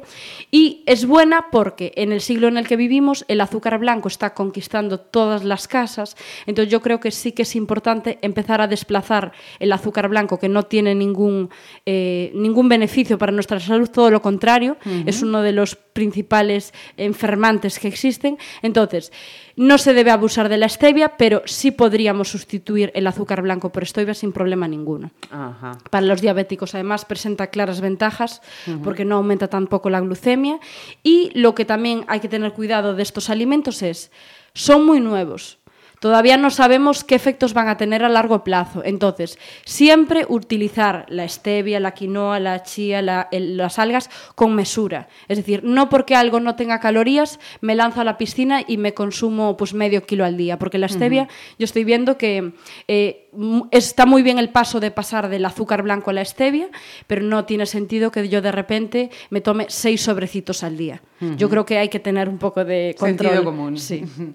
Y 0.52 0.84
es 0.86 1.06
buena 1.06 1.46
porque 1.50 1.92
en 1.96 2.12
el 2.12 2.20
siglo 2.20 2.46
en 2.46 2.56
el 2.56 2.68
que 2.68 2.76
vivimos 2.76 3.24
el 3.26 3.40
azúcar 3.40 3.78
blanco 3.78 4.06
está 4.06 4.32
conquistando 4.32 5.00
todas 5.00 5.42
las 5.42 5.66
casas. 5.66 6.16
Entonces 6.46 6.70
yo 6.70 6.80
creo 6.82 7.00
que 7.00 7.10
sí 7.10 7.32
que 7.32 7.42
es 7.42 7.56
importante 7.56 8.20
empezar 8.22 8.60
a 8.60 8.68
desplazar 8.68 9.32
el 9.58 9.72
azúcar 9.72 10.08
blanco 10.08 10.38
que 10.38 10.48
no 10.48 10.62
tiene 10.62 10.94
ningún, 10.94 11.50
eh, 11.86 12.32
ningún 12.34 12.68
beneficio 12.68 13.18
para 13.18 13.32
nuestra 13.32 13.60
salud, 13.60 13.88
todo 13.90 14.10
lo 14.10 14.22
contrario, 14.22 14.76
es 15.06 15.22
uno 15.22 15.42
de 15.42 15.52
los 15.52 15.76
principales 15.76 16.72
enfermantes 16.96 17.78
que 17.78 17.88
existen. 17.88 18.38
Entonces, 18.62 19.12
no 19.56 19.78
se 19.78 19.94
debe 19.94 20.10
abusar 20.10 20.48
de 20.48 20.58
la 20.58 20.68
stevia, 20.68 21.16
pero 21.16 21.42
sí 21.46 21.70
podríamos 21.70 22.28
sustituir 22.28 22.90
el 22.94 23.06
azúcar 23.06 23.42
blanco 23.42 23.70
por 23.70 23.86
stevia 23.86 24.14
sin 24.14 24.32
problema 24.32 24.66
ninguno. 24.66 25.10
Ajá. 25.30 25.78
Para 25.90 26.06
los 26.06 26.20
diabéticos, 26.20 26.74
además, 26.74 27.04
presenta 27.04 27.48
claras 27.48 27.80
ventajas 27.80 28.42
porque 28.82 29.04
no 29.04 29.16
aumenta 29.16 29.48
tampoco 29.48 29.90
la 29.90 30.00
glucemia. 30.00 30.58
Y 31.02 31.30
lo 31.34 31.54
que 31.54 31.64
también 31.64 32.04
hay 32.08 32.20
que 32.20 32.28
tener 32.28 32.52
cuidado 32.52 32.94
de 32.94 33.02
estos 33.02 33.30
alimentos 33.30 33.82
es, 33.82 34.10
son 34.54 34.84
muy 34.84 35.00
nuevos. 35.00 35.58
Todavía 36.04 36.36
no 36.36 36.50
sabemos 36.50 37.02
qué 37.02 37.14
efectos 37.14 37.54
van 37.54 37.66
a 37.68 37.78
tener 37.78 38.04
a 38.04 38.10
largo 38.10 38.44
plazo. 38.44 38.82
Entonces, 38.84 39.38
siempre 39.64 40.26
utilizar 40.28 41.06
la 41.08 41.26
stevia, 41.26 41.80
la 41.80 41.92
quinoa, 41.94 42.38
la 42.40 42.62
chía, 42.62 43.00
la- 43.00 43.26
el- 43.32 43.56
las 43.56 43.78
algas 43.78 44.10
con 44.34 44.54
mesura. 44.54 45.08
Es 45.28 45.38
decir, 45.38 45.64
no 45.64 45.88
porque 45.88 46.14
algo 46.14 46.40
no 46.40 46.56
tenga 46.56 46.78
calorías, 46.78 47.40
me 47.62 47.74
lanzo 47.74 48.02
a 48.02 48.04
la 48.04 48.18
piscina 48.18 48.62
y 48.66 48.76
me 48.76 48.92
consumo 48.92 49.56
pues 49.56 49.72
medio 49.72 50.04
kilo 50.04 50.26
al 50.26 50.36
día. 50.36 50.58
Porque 50.58 50.76
la 50.76 50.88
stevia, 50.88 51.26
yo 51.58 51.64
estoy 51.64 51.84
viendo 51.84 52.18
que 52.18 52.52
eh, 52.86 53.23
está 53.70 54.06
muy 54.06 54.22
bien 54.22 54.38
el 54.38 54.50
paso 54.50 54.80
de 54.80 54.90
pasar 54.90 55.28
del 55.28 55.44
azúcar 55.44 55.82
blanco 55.82 56.10
a 56.10 56.12
la 56.12 56.24
stevia, 56.24 56.68
pero 57.06 57.22
no 57.22 57.44
tiene 57.44 57.66
sentido 57.66 58.10
que 58.10 58.28
yo 58.28 58.42
de 58.42 58.52
repente 58.52 59.10
me 59.30 59.40
tome 59.40 59.66
seis 59.68 60.02
sobrecitos 60.02 60.62
al 60.62 60.76
día. 60.76 61.02
Yo 61.38 61.48
creo 61.48 61.64
que 61.64 61.78
hay 61.78 61.88
que 61.88 62.00
tener 62.00 62.28
un 62.28 62.36
poco 62.36 62.64
de 62.64 62.94
control. 62.98 63.28
Sentido 63.28 63.44
común. 63.44 63.78
Sí. 63.78 64.04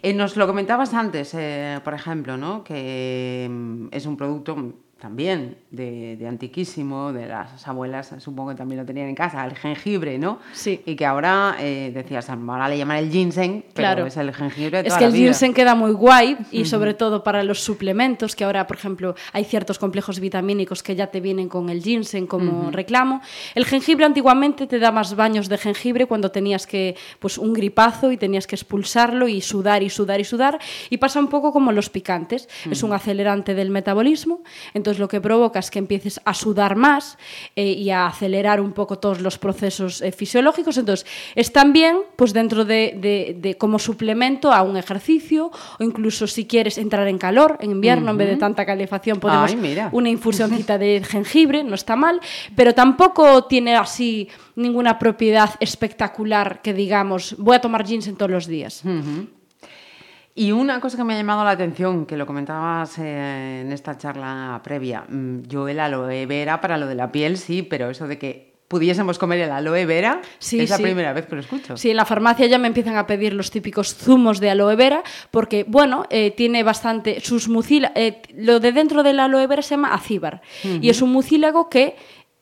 Eh, 0.00 0.14
nos 0.14 0.36
lo 0.36 0.46
comentabas 0.46 0.94
antes, 0.94 1.34
eh, 1.34 1.80
por 1.82 1.92
ejemplo, 1.92 2.36
¿no? 2.36 2.62
que 2.62 3.48
mm, 3.50 3.88
es 3.90 4.06
un 4.06 4.16
producto 4.16 4.54
también 5.00 5.58
de, 5.70 6.16
de, 6.16 6.26
antiquísimo, 6.26 7.12
de 7.12 7.26
las 7.26 7.66
abuelas, 7.68 8.12
supongo 8.18 8.50
que 8.50 8.56
también 8.56 8.80
lo 8.80 8.86
tenían 8.86 9.08
en 9.08 9.14
casa, 9.14 9.44
el 9.44 9.54
jengibre, 9.54 10.18
¿no? 10.18 10.40
Sí. 10.52 10.80
Y 10.86 10.96
que 10.96 11.06
ahora 11.06 11.56
eh, 11.60 11.92
decías, 11.94 12.28
ahora 12.28 12.68
le 12.68 12.76
llaman 12.78 12.96
el 12.96 13.10
ginseng, 13.10 13.62
pero 13.74 13.74
Claro. 13.74 14.06
es 14.06 14.16
el 14.16 14.34
jengibre 14.34 14.82
de 14.82 14.88
Es 14.88 14.94
toda 14.94 14.98
que 14.98 15.04
la 15.04 15.08
el 15.08 15.12
vida. 15.14 15.24
ginseng 15.32 15.54
queda 15.54 15.74
muy 15.76 15.92
guay 15.92 16.36
y 16.50 16.64
sobre 16.64 16.94
todo 16.94 17.22
para 17.22 17.44
los 17.44 17.60
suplementos, 17.60 18.34
que 18.34 18.42
ahora, 18.44 18.66
por 18.66 18.76
ejemplo, 18.76 19.14
hay 19.32 19.44
ciertos 19.44 19.78
complejos 19.78 20.18
vitamínicos 20.18 20.82
que 20.82 20.96
ya 20.96 21.06
te 21.06 21.20
vienen 21.20 21.48
con 21.48 21.68
el 21.70 21.80
ginseng 21.82 22.26
como 22.26 22.70
reclamo. 22.72 23.20
El 23.54 23.66
jengibre 23.66 24.04
antiguamente 24.04 24.66
te 24.66 24.78
da 24.80 24.90
más 24.90 25.14
baños 25.14 25.48
de 25.48 25.58
jengibre 25.58 26.06
cuando 26.06 26.30
tenías 26.32 26.66
que, 26.66 26.96
pues 27.20 27.38
un 27.38 27.52
gripazo 27.52 28.10
y 28.10 28.16
tenías 28.16 28.46
que 28.48 28.56
expulsarlo 28.56 29.28
y 29.28 29.40
sudar 29.42 29.82
y 29.82 29.90
sudar 29.90 30.18
y 30.20 30.24
sudar. 30.24 30.58
Y 30.90 30.96
pasa 30.96 31.20
un 31.20 31.28
poco 31.28 31.52
como 31.52 31.70
los 31.70 31.88
picantes. 31.88 32.48
Es 32.68 32.82
un 32.82 32.92
acelerante 32.92 33.54
del 33.54 33.70
metabolismo, 33.70 34.42
entonces 34.74 34.87
lo 34.96 35.08
que 35.08 35.20
provoca 35.20 35.58
es 35.58 35.70
que 35.70 35.78
empieces 35.78 36.20
a 36.24 36.32
sudar 36.32 36.76
más 36.76 37.18
eh, 37.56 37.66
y 37.72 37.90
a 37.90 38.06
acelerar 38.06 38.60
un 38.62 38.72
poco 38.72 38.98
todos 38.98 39.20
los 39.20 39.36
procesos 39.38 40.00
eh, 40.00 40.12
fisiológicos. 40.12 40.78
Entonces, 40.78 41.04
es 41.34 41.52
también 41.52 41.98
pues 42.16 42.32
dentro 42.32 42.64
de, 42.64 42.96
de- 42.98 43.36
de 43.38 43.56
como 43.58 43.78
suplemento 43.78 44.52
a 44.52 44.62
un 44.62 44.76
ejercicio 44.76 45.50
o 45.78 45.82
incluso 45.84 46.26
si 46.26 46.46
quieres 46.46 46.78
entrar 46.78 47.06
en 47.08 47.18
calor 47.18 47.58
en 47.60 47.72
invierno 47.72 48.12
en 48.12 48.16
vez 48.16 48.28
de 48.28 48.36
tanta 48.36 48.64
calefacción 48.64 49.18
podemos 49.20 49.50
Ay, 49.50 49.56
una 49.92 50.08
infusioncita 50.08 50.78
de 50.84 51.02
jengibre, 51.04 51.64
no 51.64 51.74
está 51.74 51.96
mal, 51.96 52.20
pero 52.54 52.72
tampoco 52.74 53.44
tiene 53.44 53.74
así 53.76 54.28
ninguna 54.54 54.98
propiedad 54.98 55.50
espectacular 55.60 56.62
que 56.62 56.72
digamos, 56.72 57.34
voy 57.38 57.56
a 57.56 57.60
tomar 57.60 57.84
ginseng 57.84 58.16
todos 58.16 58.30
los 58.30 58.46
días. 58.46 58.82
Y 60.38 60.52
una 60.52 60.78
cosa 60.80 60.96
que 60.96 61.02
me 61.04 61.14
ha 61.14 61.16
llamado 61.16 61.42
la 61.44 61.50
atención, 61.50 62.06
que 62.06 62.16
lo 62.16 62.24
comentabas 62.24 62.96
eh, 62.98 63.62
en 63.62 63.72
esta 63.72 63.98
charla 63.98 64.60
previa, 64.62 65.04
mm, 65.08 65.42
yo 65.48 65.66
el 65.66 65.80
aloe 65.80 66.26
vera 66.26 66.60
para 66.60 66.78
lo 66.78 66.86
de 66.86 66.94
la 66.94 67.10
piel 67.10 67.36
sí, 67.38 67.62
pero 67.64 67.90
eso 67.90 68.06
de 68.06 68.18
que 68.18 68.48
pudiésemos 68.68 69.18
comer 69.18 69.40
el 69.40 69.50
aloe 69.50 69.84
vera 69.86 70.20
Sí, 70.38 70.60
es 70.60 70.70
la 70.70 70.76
sí. 70.76 70.82
primera 70.84 71.12
vez 71.12 71.26
que 71.26 71.34
lo 71.34 71.40
escucho. 71.40 71.76
Sí, 71.76 71.90
en 71.90 71.96
la 71.96 72.04
farmacia 72.04 72.46
ya 72.46 72.58
me 72.58 72.68
empiezan 72.68 72.96
a 72.96 73.06
pedir 73.06 73.32
los 73.32 73.50
típicos 73.50 73.94
zumos 73.96 74.38
de 74.40 74.50
aloe 74.50 74.76
vera, 74.76 75.02
porque, 75.30 75.64
bueno, 75.66 76.04
eh, 76.10 76.30
tiene 76.36 76.62
bastante. 76.62 77.20
Sus 77.20 77.48
mucíla- 77.48 77.90
eh, 77.96 78.20
lo 78.36 78.60
de 78.60 78.70
dentro 78.72 79.02
del 79.02 79.18
aloe 79.20 79.46
vera 79.48 79.62
se 79.62 79.70
llama 79.70 79.92
acíbar, 79.94 80.42
y 80.62 80.88
es 80.90 81.02
un 81.02 81.10
mucílago 81.10 81.68
que 81.68 81.96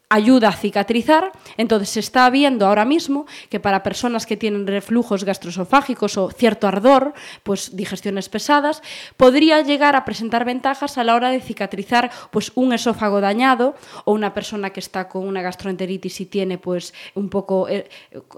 ayuda 0.09 0.49
a 0.49 0.53
cicatrizar. 0.53 1.33
Entonces 1.57 1.91
se 1.91 2.01
está 2.01 2.31
viendo 2.31 2.67
ahora 2.67 2.85
mismo 2.85 3.27
que 3.49 3.61
para 3.61 3.83
personas 3.83 4.27
que 4.27 4.37
tienen 4.37 4.67
reflujos 4.67 5.25
gastroesofágicos 5.25 6.17
o 6.17 6.31
cierto 6.31 6.69
ardor, 6.69 7.13
pues 7.43 7.77
digestiones 7.77 8.29
pesadas, 8.29 8.83
podría 9.17 9.61
llegar 9.63 9.97
a 9.97 10.05
presentar 10.05 10.45
ventajas 10.45 10.99
a 10.99 11.05
la 11.05 11.15
hora 11.15 11.31
de 11.31 11.41
cicatrizar 11.41 12.11
pues 12.31 12.53
un 12.55 12.73
esófago 12.73 13.21
dañado 13.21 13.75
o 14.05 14.13
una 14.13 14.33
persona 14.33 14.71
que 14.71 14.81
está 14.81 15.09
con 15.09 15.27
una 15.27 15.43
gastroenteritis 15.43 16.21
y 16.21 16.27
tiene 16.27 16.59
pues 16.59 16.95
un 17.15 17.29
poco 17.29 17.69
eh, 17.69 17.89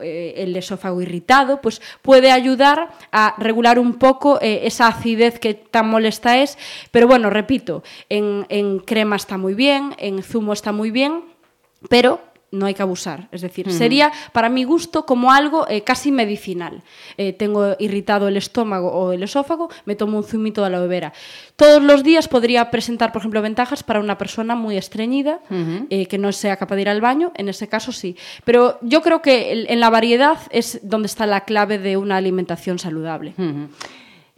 eh, 0.02 0.34
el 0.38 0.56
esófago 0.56 1.02
irritado, 1.02 1.60
pues 1.60 1.82
puede 2.00 2.30
ayudar 2.30 2.90
a 3.12 3.34
regular 3.38 3.78
un 3.78 3.94
poco 3.94 4.40
eh, 4.40 4.60
esa 4.64 4.86
acidez 4.86 5.38
que 5.38 5.54
tan 5.54 5.88
molesta 5.88 6.38
es. 6.38 6.56
Pero 6.90 7.06
bueno, 7.06 7.28
repito, 7.28 7.82
en, 8.08 8.46
en 8.48 8.78
crema 8.78 9.16
está 9.16 9.36
muy 9.36 9.52
bien, 9.54 9.94
en 9.98 10.22
zumo 10.22 10.52
está 10.52 10.72
muy 10.72 10.90
bien, 10.90 11.22
pero 11.88 12.20
no 12.50 12.66
hay 12.66 12.74
que 12.74 12.82
abusar. 12.82 13.28
Es 13.30 13.42
decir, 13.42 13.70
sería 13.72 14.10
para 14.32 14.48
mi 14.48 14.64
gusto 14.64 15.04
como 15.04 15.32
algo 15.32 15.68
eh, 15.68 15.82
casi 15.82 16.10
medicinal. 16.10 16.82
Eh, 17.16 17.32
tengo 17.32 17.76
irritado 17.78 18.28
el 18.28 18.36
estómago 18.36 18.90
o 18.90 19.12
el 19.12 19.22
esófago, 19.22 19.68
me 19.84 19.94
tomo 19.94 20.18
un 20.18 20.24
zumito 20.24 20.62
de 20.62 20.68
aloe 20.68 20.88
vera. 20.88 21.12
Todos 21.56 21.82
los 21.82 22.02
días 22.02 22.28
podría 22.28 22.70
presentar, 22.70 23.12
por 23.12 23.20
ejemplo, 23.20 23.42
ventajas 23.42 23.82
para 23.82 24.00
una 24.00 24.16
persona 24.16 24.54
muy 24.54 24.76
estreñida, 24.76 25.40
eh, 25.90 26.06
que 26.06 26.18
no 26.18 26.32
sea 26.32 26.56
capaz 26.56 26.76
de 26.76 26.82
ir 26.82 26.88
al 26.88 27.00
baño, 27.00 27.32
en 27.34 27.48
ese 27.48 27.68
caso 27.68 27.92
sí. 27.92 28.16
Pero 28.44 28.78
yo 28.80 29.02
creo 29.02 29.20
que 29.20 29.66
en 29.68 29.80
la 29.80 29.90
variedad 29.90 30.38
es 30.50 30.80
donde 30.82 31.06
está 31.06 31.26
la 31.26 31.44
clave 31.44 31.78
de 31.78 31.96
una 31.96 32.16
alimentación 32.16 32.78
saludable. 32.78 33.34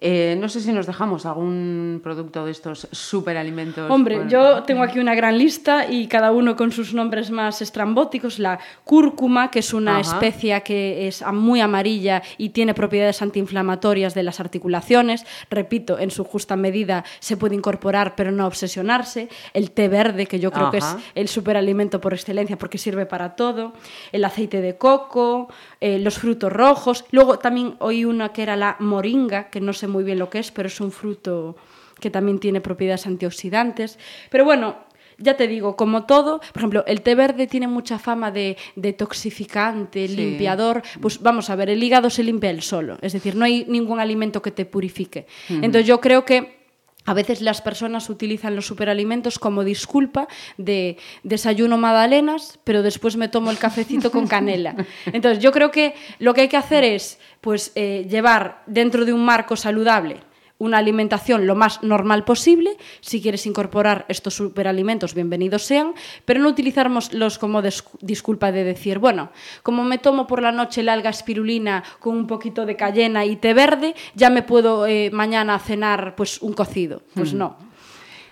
Eh, 0.02 0.35
no 0.40 0.49
sé 0.49 0.62
si 0.62 0.73
nos 0.73 0.87
dejamos 0.87 1.26
algún 1.26 2.00
producto 2.02 2.47
de 2.47 2.52
estos 2.52 2.88
superalimentos. 2.90 3.90
Hombre, 3.90 4.16
Bueno, 4.16 4.30
yo 4.30 4.62
tengo 4.62 4.83
aquí 4.83 4.99
una 4.99 5.14
gran 5.14 5.37
lista 5.37 5.90
y 5.90 6.07
cada 6.07 6.33
uno 6.33 6.57
con 6.57 6.73
sus 6.73 6.95
nombres 6.95 7.30
más 7.30 7.61
estrambóticos. 7.61 8.38
La 8.38 8.59
cúrcuma, 8.85 9.50
que 9.50 9.59
es 9.59 9.75
una 9.75 10.00
especia 10.00 10.61
que 10.61 11.07
es 11.07 11.23
muy 11.33 11.61
amarilla 11.61 12.23
y 12.38 12.49
tiene 12.50 12.73
propiedades 12.73 13.21
antiinflamatorias 13.21 14.14
de 14.14 14.23
las 14.23 14.40
articulaciones. 14.40 15.26
Repito, 15.50 15.99
en 15.99 16.10
su 16.10 16.25
justa 16.25 16.56
medida 16.56 17.04
se 17.19 17.36
puede 17.36 17.54
incorporar, 17.54 18.15
pero 18.17 18.32
no 18.32 18.47
obsesionarse. 18.47 19.28
El 19.52 19.71
té 19.71 19.89
verde, 19.89 20.26
que 20.26 20.41
yo 20.41 20.50
creo 20.50 20.71
que 20.71 20.78
es 20.78 20.97
el 21.15 21.28
superalimento 21.28 22.00
por 22.00 22.15
excelencia 22.15 22.56
porque 22.56 22.78
sirve 22.78 23.04
para 23.04 23.36
todo. 23.36 23.75
El 24.13 24.25
aceite 24.25 24.63
de 24.63 24.78
coco, 24.78 25.49
eh, 25.78 25.99
los 25.99 26.19
frutos 26.19 26.50
rojos. 26.50 27.04
Luego 27.10 27.39
también 27.39 27.76
oí 27.80 28.06
una 28.06 28.30
que 28.30 28.43
era 28.43 28.56
la 28.56 28.76
moringa, 28.78 29.50
que 29.50 29.60
no 29.60 29.75
sé 29.75 29.89
muy 29.90 30.04
bien 30.04 30.18
lo 30.18 30.30
que 30.30 30.38
es, 30.38 30.50
pero 30.50 30.68
es 30.68 30.80
un 30.80 30.92
fruto 30.92 31.56
que 32.00 32.08
también 32.10 32.38
tiene 32.38 32.60
propiedades 32.60 33.06
antioxidantes. 33.06 33.98
Pero 34.30 34.44
bueno, 34.46 34.76
ya 35.18 35.36
te 35.36 35.46
digo, 35.48 35.76
como 35.76 36.06
todo, 36.06 36.38
por 36.38 36.56
ejemplo, 36.60 36.82
el 36.86 37.02
té 37.02 37.14
verde 37.14 37.46
tiene 37.46 37.68
mucha 37.68 37.98
fama 37.98 38.30
de 38.30 38.56
detoxificante, 38.74 40.08
Sí. 40.08 40.16
limpiador. 40.16 40.82
Pues 41.00 41.20
vamos 41.20 41.50
a 41.50 41.56
ver, 41.56 41.68
el 41.70 41.82
hígado 41.82 42.08
se 42.10 42.22
limpia 42.22 42.50
él 42.50 42.62
solo. 42.62 42.96
Es 43.02 43.12
decir, 43.12 43.34
no 43.36 43.44
hay 43.44 43.66
ningún 43.68 44.00
alimento 44.00 44.40
que 44.40 44.50
te 44.50 44.64
purifique. 44.64 45.26
Entonces 45.48 45.86
yo 45.86 46.00
creo 46.00 46.24
que 46.24 46.59
a 47.06 47.15
veces 47.15 47.41
las 47.41 47.63
personas 47.63 48.10
utilizan 48.10 48.56
los 48.56 48.67
superalimentos 48.67 49.39
como 49.39 49.65
disculpa 49.65 50.28
de 50.58 50.99
desayuno 51.23 51.78
magdalenas, 51.78 52.58
pero 52.65 52.82
después 52.82 53.17
me 53.17 53.28
tomo 53.28 53.50
el 53.50 53.58
cafecito 53.58 54.10
con 54.10 54.26
canela. 54.28 54.75
Entonces 55.06 55.43
yo 55.43 55.52
creo 55.52 55.71
que 55.71 55.95
lo 56.19 56.34
que 56.34 56.43
hay 56.43 56.49
que 56.49 56.56
hacer 56.56 56.84
es 56.84 57.19
pues, 57.41 57.73
eh, 57.75 58.06
llevar 58.08 58.63
dentro 58.67 59.04
de 59.04 59.13
un 59.13 59.25
marco 59.25 59.56
saludable 59.56 60.29
una 60.60 60.78
alimentación 60.78 61.46
lo 61.46 61.56
más 61.56 61.82
normal 61.82 62.25
posible. 62.25 62.76
Si 63.00 63.20
quieres 63.20 63.46
incorporar 63.46 64.04
estos 64.08 64.34
superalimentos, 64.34 65.14
bienvenidos 65.14 65.64
sean, 65.64 65.94
pero 66.25 66.40
no 66.40 66.49
utilizarlos 66.49 67.38
como 67.38 67.62
disculpa 68.00 68.52
de 68.52 68.62
decir, 68.62 68.99
bueno, 68.99 69.30
como 69.62 69.82
me 69.82 69.99
tomo 69.99 70.26
por 70.26 70.42
la 70.42 70.52
noche 70.52 70.82
la 70.82 70.92
alga 70.92 71.10
espirulina 71.10 71.82
con 71.99 72.16
un 72.16 72.26
poquito 72.26 72.66
de 72.66 72.76
cayena 72.76 73.25
y 73.25 73.36
té 73.36 73.54
verde, 73.54 73.94
ya 74.14 74.28
me 74.28 74.42
puedo 74.42 74.86
eh, 74.86 75.10
mañana 75.12 75.58
cenar 75.58 76.14
pues 76.14 76.42
un 76.42 76.52
cocido. 76.52 77.02
Pues 77.14 77.32
no. 77.32 77.70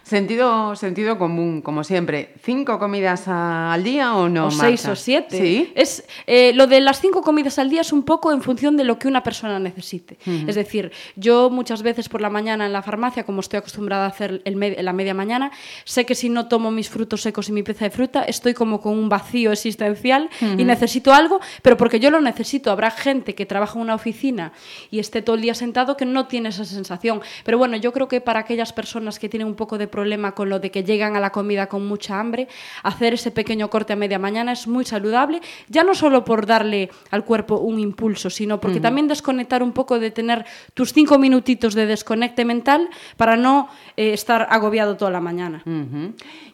Sentido, 0.09 0.75
sentido 0.75 1.19
común, 1.19 1.61
como 1.61 1.85
siempre. 1.85 2.33
¿Cinco 2.43 2.79
comidas 2.79 3.29
al 3.29 3.85
día 3.85 4.15
o 4.17 4.27
no? 4.31 4.47
o 4.47 4.51
seis 4.51 4.87
o 4.87 4.97
siete. 4.97 5.39
Sí. 5.39 5.73
Es, 5.75 6.03
eh, 6.27 6.53
lo 6.55 6.67
de 6.67 6.81
las 6.81 6.99
cinco 7.03 7.21
comidas 7.21 7.59
al 7.59 7.69
día 7.69 7.83
es 7.83 7.93
un 7.93 8.05
poco 8.05 8.33
en 8.33 8.41
función 8.41 8.79
de 8.79 8.85
lo 8.85 8.99
que 8.99 9.07
una 9.07 9.23
persona 9.23 9.59
necesite. 9.59 10.17
Es 10.47 10.55
decir, 10.55 10.93
yo 11.17 11.51
muchas 11.51 11.83
veces 11.83 12.09
por 12.09 12.23
la 12.23 12.31
mañana 12.31 12.65
en 12.65 12.73
la 12.73 12.81
farmacia, 12.81 13.25
como 13.25 13.41
estoy 13.41 13.59
acostumbrada 13.59 14.07
a 14.07 14.09
hacer 14.09 14.41
el 14.47 14.57
me- 14.57 14.83
la 14.83 14.95
media 14.95 15.13
mañana, 15.13 15.51
sé 15.85 16.07
que 16.07 16.15
si 16.15 16.31
no 16.31 16.49
tomo 16.49 16.71
mis 16.71 16.89
frutos 16.89 17.21
secos 17.21 17.51
y 17.51 17.53
mi 17.53 17.63
pieza 17.63 17.85
de 17.85 17.91
fruta, 17.91 18.23
estoy 18.23 18.55
como 18.55 18.81
con 18.81 18.95
un 18.95 19.11
vacío 19.11 19.53
existencial 19.53 20.31
y 20.57 20.65
necesito 20.65 21.13
algo, 21.13 21.39
pero 21.61 21.77
porque 21.77 22.01
yo 22.01 22.11
lo 22.11 22.23
necesito. 22.23 22.71
Habrá 22.71 22.91
gente 22.91 23.35
que 23.35 23.45
trabaja 23.45 23.75
en 23.75 23.83
una 23.83 23.95
oficina 23.95 24.53
y 24.91 25.01
esté 25.01 25.21
todo 25.21 25.37
el 25.37 25.43
día 25.43 25.53
sentado 25.55 25.99
que 25.99 26.07
no 26.07 26.27
tiene 26.29 26.49
esa 26.49 26.65
sensación. 26.65 27.21
Pero 27.45 27.59
bueno, 27.59 27.77
yo 27.77 27.93
creo 27.93 28.09
que 28.09 28.23
para 28.23 28.41
aquellas 28.41 28.73
personas 28.73 29.19
que 29.19 29.29
tienen 29.29 29.47
un 29.47 29.55
poco 29.55 29.77
de 29.77 29.87
problema 29.99 30.31
con 30.31 30.49
lo 30.49 30.61
de 30.61 30.71
que 30.71 30.85
llegan 30.85 31.17
a 31.17 31.21
la 31.21 31.31
comida 31.31 31.67
con 31.67 31.85
mucha 31.85 32.21
hambre, 32.21 32.47
hacer 32.85 33.15
ese 33.15 33.33
pequeño 33.33 33.69
corte 33.69 33.95
a 33.95 33.97
media 33.97 34.19
mañana 34.19 34.53
es 34.53 34.69
muy 34.69 34.85
saludable, 34.85 35.41
ya 35.69 35.83
no 35.83 35.93
solo 35.93 36.25
por 36.25 36.47
darle 36.47 36.89
al 37.11 37.25
cuerpo 37.25 37.59
un 37.59 37.81
impulso, 37.81 38.31
sino 38.31 38.61
porque 38.61 38.79
también 38.79 39.09
desconectar 39.09 39.61
un 39.61 39.73
poco 39.73 39.99
de 39.99 40.13
tener 40.13 40.47
tus 40.75 40.93
cinco 40.93 41.19
minutitos 41.19 41.75
de 41.75 41.87
desconecte 41.87 42.45
mental 42.45 42.89
para 43.17 43.37
no 43.37 43.69
eh, 43.97 44.13
estar 44.13 44.47
agobiado 44.51 44.97
toda 44.97 45.11
la 45.11 45.21
mañana. 45.21 45.65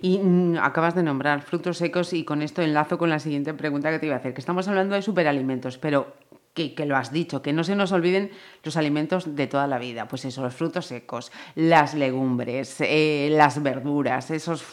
Y 0.01 0.19
mm, 0.19 0.57
acabas 0.63 0.95
de 0.95 1.03
nombrar 1.03 1.43
frutos 1.43 1.77
secos 1.77 2.15
y 2.15 2.25
con 2.25 2.41
esto 2.41 2.63
enlazo 2.63 2.97
con 2.97 3.11
la 3.11 3.19
siguiente 3.19 3.53
pregunta 3.53 3.91
que 3.91 3.99
te 3.99 4.07
iba 4.07 4.15
a 4.15 4.19
hacer, 4.21 4.33
que 4.33 4.41
estamos 4.41 4.67
hablando 4.69 4.95
de 4.95 5.03
superalimentos, 5.03 5.77
pero 5.77 6.15
que, 6.55 6.87
lo 6.87 6.97
has 6.97 7.13
dicho, 7.13 7.43
que 7.43 7.53
no 7.53 7.65
se 7.65 7.75
nos 7.75 7.93
olviden 7.93 8.31
los 8.63 8.77
alimentos 8.77 9.35
de 9.35 9.47
toda 9.47 9.67
la 9.67 9.79
vida, 9.79 10.07
pues 10.07 10.25
eso, 10.25 10.43
los 10.43 10.55
frutos 10.55 10.87
secos, 10.87 11.33
las 11.57 11.95
legumbres, 11.95 12.77
eh, 12.81 13.29
las 13.33 13.63
verduras, 13.63 14.31
esos 14.31 14.65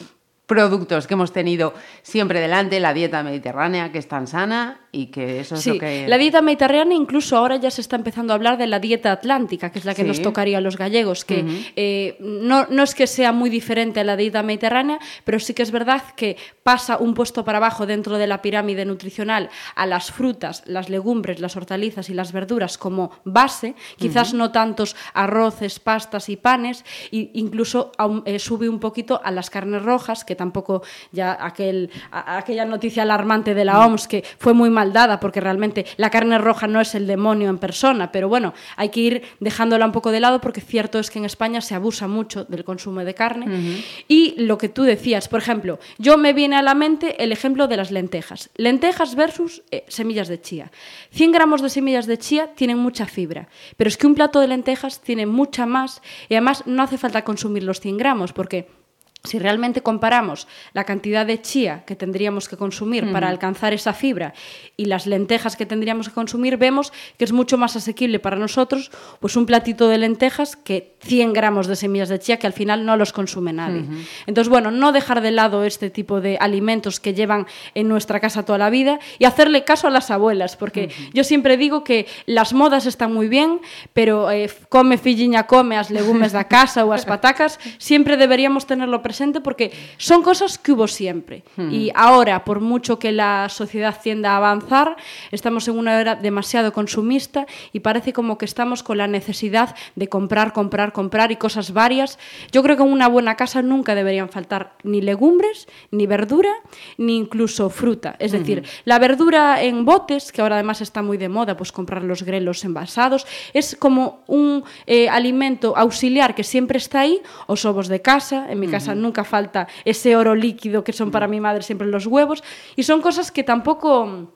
productos 0.45 1.07
que 1.07 1.15
hemos 1.15 1.33
tenido 1.33 1.73
siempre 2.03 2.39
delante, 2.39 2.79
la 2.79 2.93
dieta 2.93 3.23
mediterránea 3.23 3.91
que 3.91 3.97
es 3.97 4.07
tan 4.07 4.27
sana 4.27 4.81
y 4.93 5.05
que 5.07 5.39
eso 5.39 5.55
es 5.55 5.61
sí, 5.61 5.69
lo 5.73 5.79
que... 5.79 6.05
la 6.07 6.17
dieta 6.17 6.41
mediterránea 6.41 6.97
incluso 6.97 7.37
ahora 7.37 7.55
ya 7.55 7.71
se 7.71 7.79
está 7.81 7.95
empezando 7.95 8.33
a 8.33 8.35
hablar 8.35 8.57
de 8.57 8.67
la 8.67 8.79
dieta 8.79 9.11
atlántica, 9.11 9.71
que 9.71 9.79
es 9.79 9.85
la 9.85 9.93
que 9.93 10.01
Sí. 10.01 10.07
nos 10.07 10.21
tocaría 10.21 10.57
a 10.57 10.61
los 10.61 10.75
gallegos, 10.77 11.23
que 11.23 11.45
eh, 11.75 12.17
no, 12.19 12.65
no 12.69 12.83
es 12.83 12.93
que 12.95 13.07
sea 13.07 13.31
muy 13.31 13.49
diferente 13.49 13.99
a 13.99 14.03
la 14.03 14.17
dieta 14.17 14.43
mediterránea, 14.43 14.99
pero 15.23 15.39
sí 15.39 15.53
que 15.53 15.63
es 15.63 15.71
verdad 15.71 16.01
que 16.15 16.35
pasa 16.63 16.97
un 16.97 17.13
puesto 17.13 17.45
para 17.45 17.57
abajo 17.59 17.85
dentro 17.85 18.17
de 18.17 18.27
la 18.27 18.41
pirámide 18.41 18.83
nutricional 18.85 19.49
a 19.75 19.85
las 19.85 20.11
frutas, 20.11 20.63
las 20.65 20.89
legumbres, 20.89 21.39
las 21.39 21.55
hortalizas 21.55 22.09
y 22.09 22.13
las 22.13 22.31
verduras 22.33 22.77
como 22.77 23.11
base, 23.23 23.75
quizás 23.97 24.33
no 24.33 24.51
tantos 24.51 24.95
arroces, 25.13 25.79
pastas 25.79 26.27
y 26.29 26.35
panes, 26.35 26.83
e 27.11 27.29
incluso 27.33 27.91
eh, 28.25 28.39
sube 28.39 28.67
un 28.67 28.79
poquito 28.79 29.21
a 29.23 29.31
las 29.31 29.49
carnes 29.49 29.83
rojas, 29.83 30.25
que 30.25 30.35
tampoco 30.35 30.81
ya 31.11 31.37
aquel, 31.39 31.89
a- 32.11 32.37
aquella 32.37 32.65
noticia 32.65 33.03
alarmante 33.03 33.53
de 33.53 33.63
la 33.65 33.85
OMS 33.85 34.07
que 34.07 34.23
fue 34.37 34.53
muy 34.53 34.69
mal 34.69 34.80
dada, 34.89 35.19
porque 35.19 35.39
realmente 35.39 35.85
la 35.97 36.09
carne 36.09 36.37
roja 36.37 36.67
no 36.67 36.81
es 36.81 36.95
el 36.95 37.07
demonio 37.07 37.49
en 37.49 37.57
persona, 37.57 38.11
pero 38.11 38.27
bueno, 38.27 38.53
hay 38.75 38.89
que 38.89 38.99
ir 38.99 39.21
dejándola 39.39 39.85
un 39.85 39.91
poco 39.91 40.11
de 40.11 40.19
lado 40.19 40.41
porque 40.41 40.61
cierto 40.61 40.99
es 40.99 41.09
que 41.09 41.19
en 41.19 41.25
España 41.25 41.61
se 41.61 41.75
abusa 41.75 42.07
mucho 42.07 42.45
del 42.45 42.63
consumo 42.63 43.03
de 43.03 43.13
carne. 43.13 43.83
Y 44.07 44.35
lo 44.37 44.57
que 44.57 44.69
tú 44.69 44.83
decías, 44.83 45.27
por 45.27 45.39
ejemplo, 45.39 45.79
yo 45.97 46.17
me 46.17 46.33
viene 46.33 46.55
a 46.55 46.61
la 46.61 46.73
mente 46.73 47.23
el 47.23 47.31
ejemplo 47.31 47.67
de 47.67 47.77
las 47.77 47.91
lentejas. 47.91 48.49
Lentejas 48.55 49.15
versus 49.15 49.63
eh, 49.71 49.85
semillas 49.87 50.27
de 50.27 50.41
chía. 50.41 50.71
100 51.11 51.31
gramos 51.31 51.61
de 51.61 51.69
semillas 51.69 52.07
de 52.07 52.17
chía 52.17 52.51
tienen 52.55 52.77
mucha 52.77 53.05
fibra, 53.05 53.47
pero 53.77 53.87
es 53.87 53.97
que 53.97 54.07
un 54.07 54.15
plato 54.15 54.39
de 54.39 54.47
lentejas 54.47 55.01
tiene 55.01 55.25
mucha 55.25 55.65
más 55.65 56.01
y 56.29 56.35
además 56.35 56.63
no 56.65 56.83
hace 56.83 56.97
falta 56.97 57.23
consumir 57.23 57.63
los 57.63 57.79
100 57.79 57.97
gramos 57.97 58.33
porque 58.33 58.80
si 59.23 59.37
realmente 59.37 59.81
comparamos 59.81 60.47
la 60.73 60.83
cantidad 60.83 61.25
de 61.25 61.41
chía 61.41 61.83
que 61.85 61.95
tendríamos 61.95 62.49
que 62.49 62.57
consumir 62.57 63.11
para 63.11 63.29
alcanzar 63.29 63.71
esa 63.71 63.93
fibra 63.93 64.33
y 64.77 64.85
las 64.85 65.05
lentejas 65.05 65.55
que 65.55 65.67
tendríamos 65.67 66.09
que 66.09 66.15
consumir, 66.15 66.57
vemos 66.57 66.91
que 67.17 67.25
es 67.25 67.31
mucho 67.31 67.57
más 67.57 67.75
asequible 67.75 68.17
para 68.19 68.35
nosotros 68.35 68.89
pues 69.19 69.35
un 69.35 69.45
platito 69.45 69.87
de 69.87 69.99
lentejas 69.99 70.55
que 70.55 70.95
100 71.01 71.33
gramos 71.33 71.67
de 71.67 71.75
semillas 71.75 72.09
de 72.09 72.17
chía 72.17 72.37
que 72.37 72.47
al 72.47 72.53
final 72.53 72.85
no 72.85 72.97
los 72.97 73.13
consume 73.13 73.53
nadie. 73.53 73.85
Entonces, 74.25 74.49
bueno, 74.49 74.71
no 74.71 74.91
dejar 74.91 75.21
de 75.21 75.31
lado 75.31 75.65
este 75.65 75.89
tipo 75.89 76.19
de 76.19 76.37
alimentos 76.39 76.99
que 76.99 77.13
llevan 77.13 77.45
en 77.75 77.87
nuestra 77.87 78.19
casa 78.19 78.43
toda 78.43 78.57
la 78.57 78.69
vida 78.69 78.99
y 79.19 79.25
hacerle 79.25 79.63
caso 79.63 79.87
a 79.87 79.91
las 79.91 80.09
abuelas, 80.09 80.55
porque 80.55 80.89
yo 81.13 81.23
siempre 81.23 81.57
digo 81.57 81.83
que 81.83 82.07
las 82.25 82.53
modas 82.53 82.85
están 82.85 83.13
muy 83.13 83.27
bien, 83.27 83.61
pero 83.93 84.31
eh, 84.31 84.49
come 84.69 84.97
filliña 84.97 85.45
come 85.45 85.77
as 85.77 85.91
legumes 85.91 86.33
da 86.33 86.45
casa 86.45 86.85
ou 86.85 86.93
as 86.93 87.05
patacas, 87.09 87.59
siempre 87.77 88.17
deberíamos 88.17 88.65
tenerlo 88.65 89.01
presente 89.01 89.10
porque 89.41 89.71
son 89.97 90.23
cosas 90.23 90.57
que 90.57 90.71
hubo 90.71 90.87
siempre. 90.87 91.43
Y 91.57 91.91
ahora, 91.95 92.43
por 92.43 92.59
mucho 92.59 92.99
que 92.99 93.11
la 93.11 93.49
sociedad 93.49 93.99
tienda 94.01 94.31
a 94.31 94.37
avanzar, 94.37 94.95
estamos 95.31 95.67
en 95.67 95.77
una 95.77 95.99
era 95.99 96.15
demasiado 96.15 96.73
consumista 96.73 97.45
y 97.73 97.81
parece 97.81 98.13
como 98.13 98.37
que 98.37 98.45
estamos 98.45 98.83
con 98.83 98.97
la 98.97 99.07
necesidad 99.07 99.75
de 99.95 100.07
comprar, 100.07 100.53
comprar, 100.53 100.93
comprar 100.93 101.31
y 101.31 101.35
cosas 101.35 101.73
varias. 101.73 102.19
Yo 102.51 102.63
creo 102.63 102.77
que 102.77 102.83
en 102.83 102.91
una 102.91 103.07
buena 103.07 103.35
casa 103.35 103.61
nunca 103.61 103.95
deberían 103.95 104.29
faltar 104.29 104.73
ni 104.83 105.01
legumbres, 105.01 105.67
ni 105.91 106.07
verdura, 106.07 106.51
ni 106.97 107.17
incluso 107.17 107.69
fruta. 107.69 108.15
Es 108.19 108.31
decir, 108.31 108.63
la 108.85 108.99
verdura 108.99 109.61
en 109.61 109.85
botes, 109.85 110.31
que 110.31 110.41
ahora 110.41 110.55
además 110.55 110.81
está 110.81 111.01
muy 111.01 111.17
de 111.17 111.29
moda, 111.29 111.57
pues 111.57 111.71
comprar 111.71 112.03
los 112.03 112.23
grelos 112.23 112.63
envasados, 112.65 113.25
es 113.53 113.75
como 113.75 114.23
un 114.27 114.63
eh, 114.85 115.09
alimento 115.09 115.75
auxiliar 115.75 116.35
que 116.35 116.43
siempre 116.43 116.77
está 116.77 117.01
ahí, 117.01 117.21
os 117.47 117.65
ovos 117.65 117.87
de 117.87 118.01
casa, 118.01 118.51
en 118.51 118.59
mi 118.59 118.67
casa 118.67 118.95
nunca 119.01 119.23
falta 119.23 119.67
ese 119.83 120.15
oro 120.15 120.35
líquido 120.35 120.83
que 120.83 120.93
son 120.93 121.11
para 121.11 121.27
mi 121.27 121.39
madre 121.39 121.63
siempre 121.63 121.87
los 121.87 122.07
huevos, 122.07 122.43
y 122.75 122.83
son 122.83 123.01
cosas 123.01 123.31
que 123.31 123.43
tampoco 123.43 124.31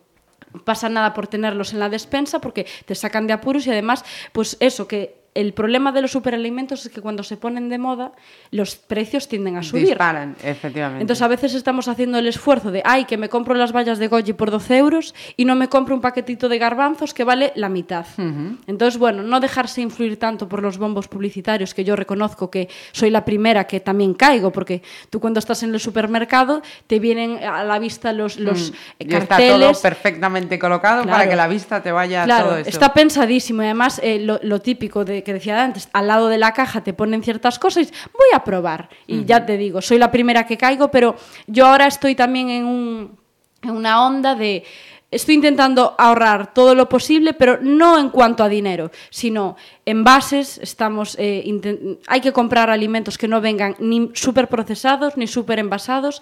pasa 0.63 0.89
nada 0.89 1.13
por 1.13 1.27
tenerlos 1.27 1.73
en 1.73 1.79
la 1.79 1.89
despensa 1.89 2.39
porque 2.39 2.65
te 2.85 2.95
sacan 2.95 3.27
de 3.27 3.33
apuros 3.33 3.67
y 3.67 3.71
además, 3.71 4.05
pues 4.31 4.57
eso, 4.59 4.87
que 4.87 5.24
el 5.35 5.53
problema 5.53 5.91
de 5.91 6.01
los 6.01 6.11
superalimentos 6.11 6.85
es 6.85 6.91
que 6.91 7.01
cuando 7.01 7.21
se 7.21 7.35
ponen 7.37 7.67
de 7.69 7.77
moda, 7.77 8.13
los 8.51 8.75
precios 8.77 9.27
tienden 9.27 9.57
a 9.57 9.63
subir. 9.63 9.87
Disparan, 9.89 10.35
efectivamente. 10.43 11.01
Entonces 11.01 11.21
a 11.21 11.27
veces 11.27 11.53
estamos 11.53 11.87
haciendo 11.89 12.17
el 12.17 12.25
esfuerzo 12.27 12.71
de, 12.71 12.81
ay, 12.85 13.03
que 13.05 13.17
me 13.17 13.27
compro 13.29 13.53
las 13.53 13.73
vallas 13.75 13.99
de 13.99 14.07
goji 14.07 14.31
por 14.33 14.49
12 14.49 14.77
euros 14.77 15.13
y 15.35 15.43
no 15.45 15.55
me 15.55 15.67
compro 15.67 15.93
un 15.93 16.01
paquetito 16.01 16.47
de 16.47 16.57
garbanzos 16.57 17.13
que 17.13 17.25
vale 17.25 17.51
la 17.55 17.67
mitad. 17.69 18.05
Entonces, 18.65 18.97
bueno, 18.97 19.23
no 19.23 19.39
dejarse 19.41 19.81
influir 19.81 20.17
tanto 20.17 20.47
por 20.47 20.61
los 20.63 20.77
bombos 20.77 21.07
publicitarios, 21.09 21.73
que 21.73 21.83
yo 21.83 21.95
reconozco 21.97 22.49
que 22.49 22.69
soy 22.93 23.09
la 23.09 23.25
primera 23.25 23.65
que 23.65 23.81
también 23.81 24.13
caigo, 24.13 24.51
porque 24.51 24.81
tú 25.09 25.19
cuando 25.19 25.39
estás 25.39 25.63
en 25.63 25.73
el 25.73 25.79
supermercado 25.81 26.61
te 26.87 26.99
vienen 26.99 27.43
a 27.43 27.63
la 27.65 27.77
vista 27.77 28.13
los, 28.13 28.39
los 28.39 28.69
eh, 28.69 28.73
Y 28.99 29.13
está 29.13 29.27
carteles. 29.27 29.71
todo 29.73 29.81
perfectamente 29.81 30.57
colocado 30.57 31.03
para 31.05 31.27
que 31.27 31.35
la 31.35 31.47
vista 31.47 31.83
te 31.83 31.91
vaya 31.91 32.23
Claro, 32.23 32.45
todo 32.47 32.57
eso. 32.59 32.69
está 32.69 32.93
pensadísimo 32.93 33.61
y 33.63 33.65
además 33.65 33.99
eh, 34.01 34.19
lo, 34.19 34.39
lo 34.41 34.61
típico 34.61 35.03
de 35.03 35.24
que 35.25 35.33
decía 35.33 35.61
antes, 35.61 35.89
al 35.91 36.07
lado 36.07 36.29
de 36.29 36.37
la 36.37 36.53
caja 36.53 36.81
te 36.81 36.93
ponen 36.93 37.21
ciertas 37.21 37.59
cosas, 37.59 37.91
voy 38.13 38.27
a 38.33 38.45
probar. 38.45 38.87
Y 39.05 39.25
ya 39.25 39.45
te 39.45 39.57
digo, 39.57 39.81
soy 39.81 39.97
la 39.97 40.11
primera 40.11 40.47
que 40.47 40.57
caigo, 40.57 40.89
pero 40.89 41.17
yo 41.47 41.65
ahora 41.65 41.87
estoy 41.87 42.15
también 42.15 42.49
en, 42.49 42.65
un, 42.65 43.19
en 43.61 43.71
una 43.71 44.05
onda 44.05 44.35
de... 44.35 44.63
Estoy 45.11 45.35
intentando 45.35 45.95
ahorrar 45.97 46.53
todo 46.53 46.75
lo 46.75 46.89
posible, 46.89 47.33
pero 47.33 47.59
no 47.61 47.99
en 47.99 48.09
cuanto 48.09 48.43
a 48.43 48.49
dinero, 48.49 48.91
sino 49.09 49.55
envases. 49.85 50.57
Estamos, 50.57 51.15
eh, 51.19 51.43
que 52.21 52.31
comprar 52.31 52.69
alimentos 52.69 53.17
que 53.17 53.27
no 53.27 53.39
vengan 53.41 53.75
ni 53.79 54.09
súper 54.13 54.47
procesados 54.47 55.15
ni 55.17 55.27
súper 55.27 55.59
envasados. 55.59 56.21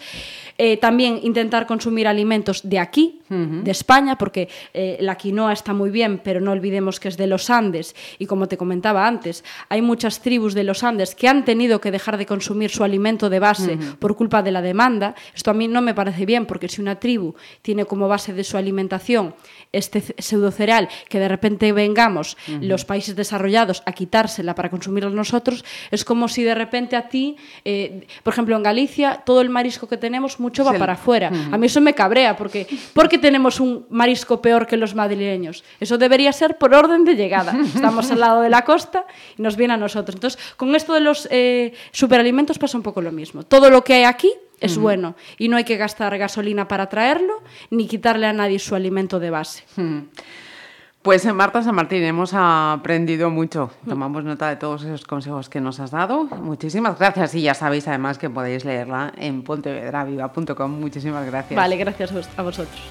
Eh, 0.58 0.78
también 0.78 1.19
intentar 1.23 1.65
consumir 1.65 2.08
alimentos 2.08 2.62
de 2.63 2.78
aquí, 2.80 3.19
de 3.30 3.71
España, 3.71 4.15
porque 4.19 4.47
eh, 4.76 4.97
la 5.02 5.15
quinoa 5.15 5.54
está 5.54 5.73
muy 5.73 5.89
bien, 5.89 6.21
pero 6.23 6.39
no 6.39 6.52
olvidemos 6.52 6.99
que 6.99 7.08
es 7.08 7.17
de 7.17 7.26
los 7.26 7.49
Andes. 7.49 7.95
Y 8.19 8.28
como 8.28 8.47
te 8.47 8.58
comentaba 8.58 9.08
antes, 9.08 9.43
hay 9.69 9.82
muchas 9.82 10.21
tribus 10.21 10.54
de 10.54 10.63
los 10.63 10.84
Andes 10.84 11.15
que 11.15 11.28
han 11.28 11.43
tenido 11.43 11.82
que 11.82 11.89
dejar 11.89 12.17
de 12.17 12.28
consumir 12.28 12.69
su 12.69 12.84
alimento 12.84 13.32
de 13.32 13.39
base 13.39 13.78
por 13.97 14.15
culpa 14.15 14.43
de 14.43 14.52
la 14.52 14.62
demanda. 14.62 15.15
Esto 15.34 15.49
a 15.49 15.56
mí 15.56 15.67
no 15.67 15.82
me 15.82 15.95
parece 15.95 16.28
bien, 16.28 16.45
porque 16.45 16.69
si 16.69 16.80
una 16.82 16.99
tribu 16.99 17.34
tiene 17.63 17.86
como 17.86 18.08
base 18.08 18.34
de 18.34 18.43
su 18.43 18.56
alimentación 18.58 19.34
este 19.71 20.02
ce- 20.02 20.15
pseudocereal, 20.19 20.88
que 21.10 21.17
de 21.17 21.28
repente 21.28 21.71
vengamos 21.71 22.38
los 22.62 22.86
países 22.86 23.15
desarrollados 23.15 23.53
a 23.62 23.92
quitársela 23.94 24.56
para 24.56 24.70
consumirlo 24.70 25.10
nosotros, 25.10 25.63
es 25.92 26.04
como 26.04 26.28
si 26.28 26.44
de 26.44 26.56
repente 26.56 26.96
a 26.96 27.10
ti, 27.10 27.36
eh, 27.66 28.08
por 28.24 28.34
ejemplo 28.34 28.56
en 28.56 28.63
Galicia, 28.63 29.22
todo 29.26 29.42
el 29.42 29.50
marisco 29.50 29.88
que 29.88 29.98
tenemos 29.98 30.39
mucho 30.39 30.63
va 30.63 30.74
para 30.74 30.94
afuera. 30.94 31.32
A 31.52 31.58
mí 31.58 31.68
eso 31.68 31.82
me 31.82 31.94
cabrea, 31.94 32.36
porque 32.36 32.68
porque 32.94 33.18
tenemos 33.18 33.60
un 33.60 33.86
marisco 33.89 34.42
peor 34.42 34.68
que 34.68 34.78
los 34.78 34.96
madrileños. 34.96 35.63
Eso 35.80 35.98
debería 35.98 36.32
ser 36.34 36.58
por 36.58 36.74
orden 36.74 37.06
de 37.06 37.16
llegada. 37.16 37.56
Estamos 37.76 38.12
al 38.12 38.20
lado 38.20 38.42
de 38.42 38.50
la 38.50 38.63
costa 38.63 39.06
y 39.38 39.42
nos 39.42 39.56
viene 39.56 39.74
a 39.74 39.78
nosotros. 39.78 40.16
Entonces, 40.16 40.39
con 40.58 40.76
esto 40.76 40.94
de 40.94 41.00
los 41.00 41.28
eh, 41.32 41.74
superalimentos 41.92 42.58
pasa 42.58 42.78
un 42.78 42.84
poco 42.84 43.02
lo 43.02 43.12
mismo. 43.12 43.44
Todo 43.44 43.70
lo 43.70 43.84
que 43.84 43.94
hay 43.94 44.04
aquí 44.04 44.32
es 44.60 44.78
bueno 44.78 45.16
y 45.38 45.50
no 45.50 45.58
hay 45.58 45.66
que 45.66 45.76
gastar 45.76 46.18
gasolina 46.18 46.68
para 46.68 46.88
traerlo 46.88 47.42
ni 47.70 47.88
quitarle 47.88 48.28
a 48.28 48.34
nadie 48.34 48.60
su 48.60 48.76
alimento 48.76 49.20
de 49.20 49.30
base. 49.30 49.63
Pues 51.04 51.26
en 51.26 51.36
Marta 51.36 51.62
San 51.62 51.76
Martín 51.76 52.02
hemos 52.04 52.32
aprendido 52.34 53.30
mucho. 53.30 53.70
Tomamos 53.88 54.24
nota 54.24 54.48
de 54.48 54.56
todos 54.56 54.84
esos 54.84 55.04
consejos 55.04 55.50
que 55.50 55.60
nos 55.60 55.82
has 55.82 55.92
dado. 55.92 56.24
Muchísimas 56.24 56.98
gracias. 56.98 57.36
Y 57.36 57.42
ya 57.42 57.54
sabéis 57.54 57.89
además 57.89 58.18
que 58.18 58.30
podéis 58.30 58.63
leerla 58.63 59.12
en 59.18 59.44
pontevedraviva.com. 59.44 60.72
Muchísimas 60.72 61.26
gracias. 61.26 61.58
Vale, 61.58 61.76
gracias 61.76 62.10
a 62.10 62.16
vos- 62.16 62.30
a 62.38 62.42
vosotros. 62.42 62.82